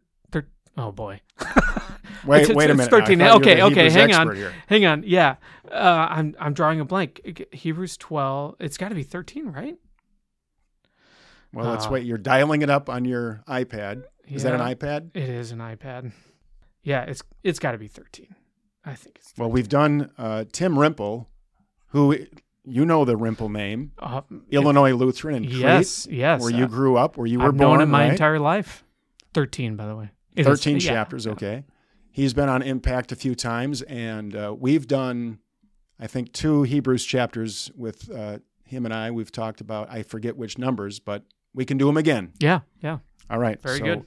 Oh 0.76 0.92
boy. 0.92 1.20
Wait, 2.24 2.42
It's- 2.42 2.56
wait 2.56 2.70
a 2.70 2.74
minute. 2.74 2.90
13 2.90 3.18
you 3.20 3.24
were 3.26 3.30
Okay, 3.32 3.62
okay, 3.62 3.90
hang 3.90 4.14
on. 4.14 4.34
here. 4.36 4.52
Hang 4.66 4.84
on. 4.86 5.02
Yeah. 5.06 5.36
Uh, 5.70 6.06
I'm 6.10 6.34
I'm 6.40 6.54
drawing 6.54 6.80
a 6.80 6.84
blank. 6.84 7.46
Hebrews 7.52 7.96
12. 7.96 8.56
It's 8.60 8.76
got 8.78 8.88
to 8.88 8.94
be 8.94 9.02
13, 9.02 9.46
right? 9.52 9.76
Well, 11.52 11.70
let's 11.70 11.86
Oh. 11.86 11.90
wait. 11.90 12.04
You're 12.04 12.18
dialing 12.18 12.62
it 12.62 12.70
up 12.70 12.88
on 12.88 13.04
your 13.04 13.42
iPad. 13.48 14.04
Is 14.26 14.42
that 14.42 14.54
an 14.54 14.60
iPad? 14.60 15.10
It 15.14 15.28
is 15.28 15.52
an 15.52 15.58
iPad. 15.58 16.12
Yeah, 16.82 17.02
it's 17.04 17.22
it's 17.42 17.58
got 17.58 17.72
to 17.72 17.78
be 17.78 17.88
13. 17.88 18.34
I 18.84 18.94
think 18.94 19.16
it's 19.18 19.32
Well, 19.36 19.50
we've 19.50 19.68
done 19.68 20.10
uh, 20.18 20.44
Tim 20.52 20.74
Rimple, 20.74 21.26
who 21.88 22.16
you 22.64 22.84
know 22.84 23.04
the 23.04 23.14
Rimple 23.16 23.50
name, 23.50 23.92
uh, 23.98 24.20
Illinois 24.50 24.92
Lutheran 24.92 25.36
in 25.36 25.44
Crete, 25.44 25.56
Yes, 25.60 26.06
yes. 26.10 26.40
where 26.40 26.50
you 26.50 26.64
uh, 26.64 26.68
grew 26.68 26.96
up, 26.96 27.16
where 27.16 27.26
you 27.26 27.38
were 27.38 27.46
I've 27.46 27.56
born. 27.56 27.70
known 27.72 27.80
him 27.82 27.90
my 27.90 28.02
right? 28.04 28.10
entire 28.12 28.38
life. 28.38 28.84
13 29.34 29.76
by 29.76 29.86
the 29.86 29.96
way. 29.96 30.10
It 30.34 30.40
is- 30.42 30.46
13 30.46 30.74
yeah, 30.76 30.80
chapters, 30.92 31.24
yeah. 31.26 31.32
He's 32.10 32.34
been 32.34 32.48
on 32.48 32.62
Impact 32.62 33.12
a 33.12 33.16
few 33.16 33.34
times, 33.34 33.82
and 33.82 34.34
uh, 34.34 34.54
we've 34.58 34.86
done, 34.86 35.38
I 36.00 36.06
think, 36.06 36.32
two 36.32 36.62
Hebrews 36.64 37.04
chapters 37.04 37.70
with 37.76 38.10
uh, 38.10 38.38
him 38.64 38.84
and 38.84 38.94
I. 38.94 39.10
We've 39.10 39.30
talked 39.30 39.60
about, 39.60 39.90
I 39.90 40.02
forget 40.02 40.36
which 40.36 40.58
numbers, 40.58 40.98
but 40.98 41.24
we 41.54 41.64
can 41.64 41.78
do 41.78 41.86
them 41.86 41.96
again. 41.96 42.32
Yeah, 42.40 42.60
yeah. 42.82 42.98
All 43.30 43.38
right. 43.38 43.60
Very 43.60 43.78
so 43.78 43.84
good. 43.84 44.06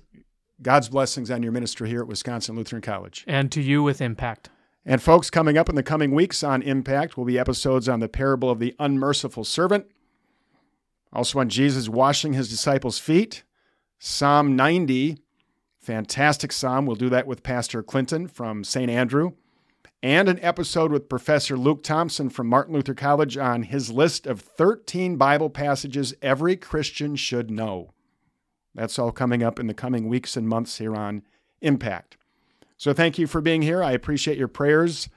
God's 0.62 0.90
blessings 0.90 1.32
on 1.32 1.42
your 1.42 1.52
ministry 1.52 1.90
here 1.90 2.02
at 2.02 2.08
Wisconsin 2.08 2.56
Lutheran 2.56 2.82
College. 2.82 3.24
And 3.28 3.52
to 3.52 3.62
you 3.62 3.82
with 3.82 4.02
impact. 4.02 4.50
And 4.86 5.02
folks, 5.02 5.30
coming 5.30 5.58
up 5.58 5.70
in 5.70 5.76
the 5.76 5.84
coming 5.84 6.12
weeks 6.12 6.44
on 6.44 6.62
Impact 6.64 7.16
will 7.16 7.26
be 7.26 7.38
episodes 7.38 7.88
on 7.88 8.00
the 8.00 8.10
parable 8.10 8.50
of 8.50 8.60
the 8.60 8.76
unmerciful 8.80 9.44
servant, 9.44 9.86
also 11.14 11.40
on 11.40 11.50
Jesus 11.50 11.88
washing 11.88 12.34
his 12.34 12.50
disciples' 12.50 12.98
feet, 12.98 13.44
Psalm 14.00 14.56
90, 14.56 15.20
fantastic 15.82 16.52
psalm. 16.52 16.86
We'll 16.86 16.96
do 16.96 17.10
that 17.10 17.28
with 17.28 17.44
Pastor 17.44 17.84
Clinton 17.84 18.28
from 18.28 18.64
St. 18.64 18.90
Andrew, 18.90 19.32
and 20.04 20.30
an 20.30 20.40
episode 20.42 20.92
with 20.92 21.10
Professor 21.10 21.58
Luke 21.58 21.84
Thompson 21.84 22.30
from 22.30 22.48
Martin 22.48 22.74
Luther 22.74 22.94
College 22.94 23.38
on 23.38 23.64
his 23.64 23.92
list 23.92 24.26
of 24.26 24.42
13 24.42 25.16
Bible 25.18 25.50
passages 25.50 26.14
every 26.22 26.56
Christian 26.56 27.16
should 27.16 27.52
know. 27.52 27.94
That's 28.74 28.98
all 28.98 29.12
coming 29.12 29.44
up 29.44 29.60
in 29.60 29.68
the 29.68 29.74
coming 29.74 30.08
weeks 30.08 30.38
and 30.38 30.48
months 30.48 30.78
here 30.78 30.96
on 30.96 31.24
Impact. 31.62 32.18
So 32.78 32.94
thank 32.94 33.20
you 33.20 33.28
for 33.28 33.42
being 33.42 33.62
here. 33.62 33.84
I 33.84 33.92
appreciate 33.92 34.40
your 34.40 34.48
prayers 34.48 35.08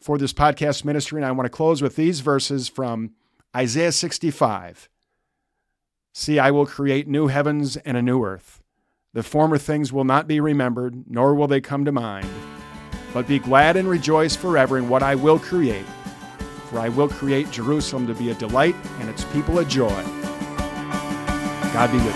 for 0.00 0.16
this 0.16 0.32
podcast 0.32 0.84
ministry. 0.84 1.18
And 1.18 1.26
I 1.26 1.32
want 1.32 1.44
to 1.44 1.50
close 1.50 1.82
with 1.82 1.96
these 1.96 2.20
verses 2.20 2.68
from 2.68 3.10
Isaiah 3.54 3.92
65. 3.92 4.88
See, 6.14 6.38
I 6.38 6.50
will 6.50 6.64
create 6.64 7.06
new 7.06 7.26
heavens 7.26 7.76
and 7.78 7.98
a 7.98 8.02
new 8.02 8.24
earth. 8.24 8.61
The 9.14 9.22
former 9.22 9.58
things 9.58 9.92
will 9.92 10.04
not 10.04 10.26
be 10.26 10.40
remembered, 10.40 11.04
nor 11.06 11.34
will 11.34 11.46
they 11.46 11.60
come 11.60 11.84
to 11.84 11.92
mind. 11.92 12.26
But 13.12 13.28
be 13.28 13.38
glad 13.38 13.76
and 13.76 13.86
rejoice 13.86 14.34
forever 14.34 14.78
in 14.78 14.88
what 14.88 15.02
I 15.02 15.16
will 15.16 15.38
create. 15.38 15.84
For 16.70 16.78
I 16.78 16.88
will 16.88 17.10
create 17.10 17.50
Jerusalem 17.50 18.06
to 18.06 18.14
be 18.14 18.30
a 18.30 18.34
delight 18.34 18.74
and 19.00 19.10
its 19.10 19.26
people 19.26 19.58
a 19.58 19.66
joy. 19.66 20.02
God 21.74 21.92
be 21.92 21.98
with 21.98 22.06
you. 22.06 22.12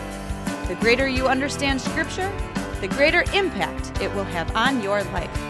The 0.68 0.76
greater 0.82 1.08
you 1.08 1.28
understand 1.28 1.80
Scripture, 1.80 2.30
the 2.82 2.88
greater 2.88 3.24
impact 3.32 4.02
it 4.02 4.14
will 4.14 4.24
have 4.24 4.54
on 4.54 4.82
your 4.82 5.02
life. 5.04 5.47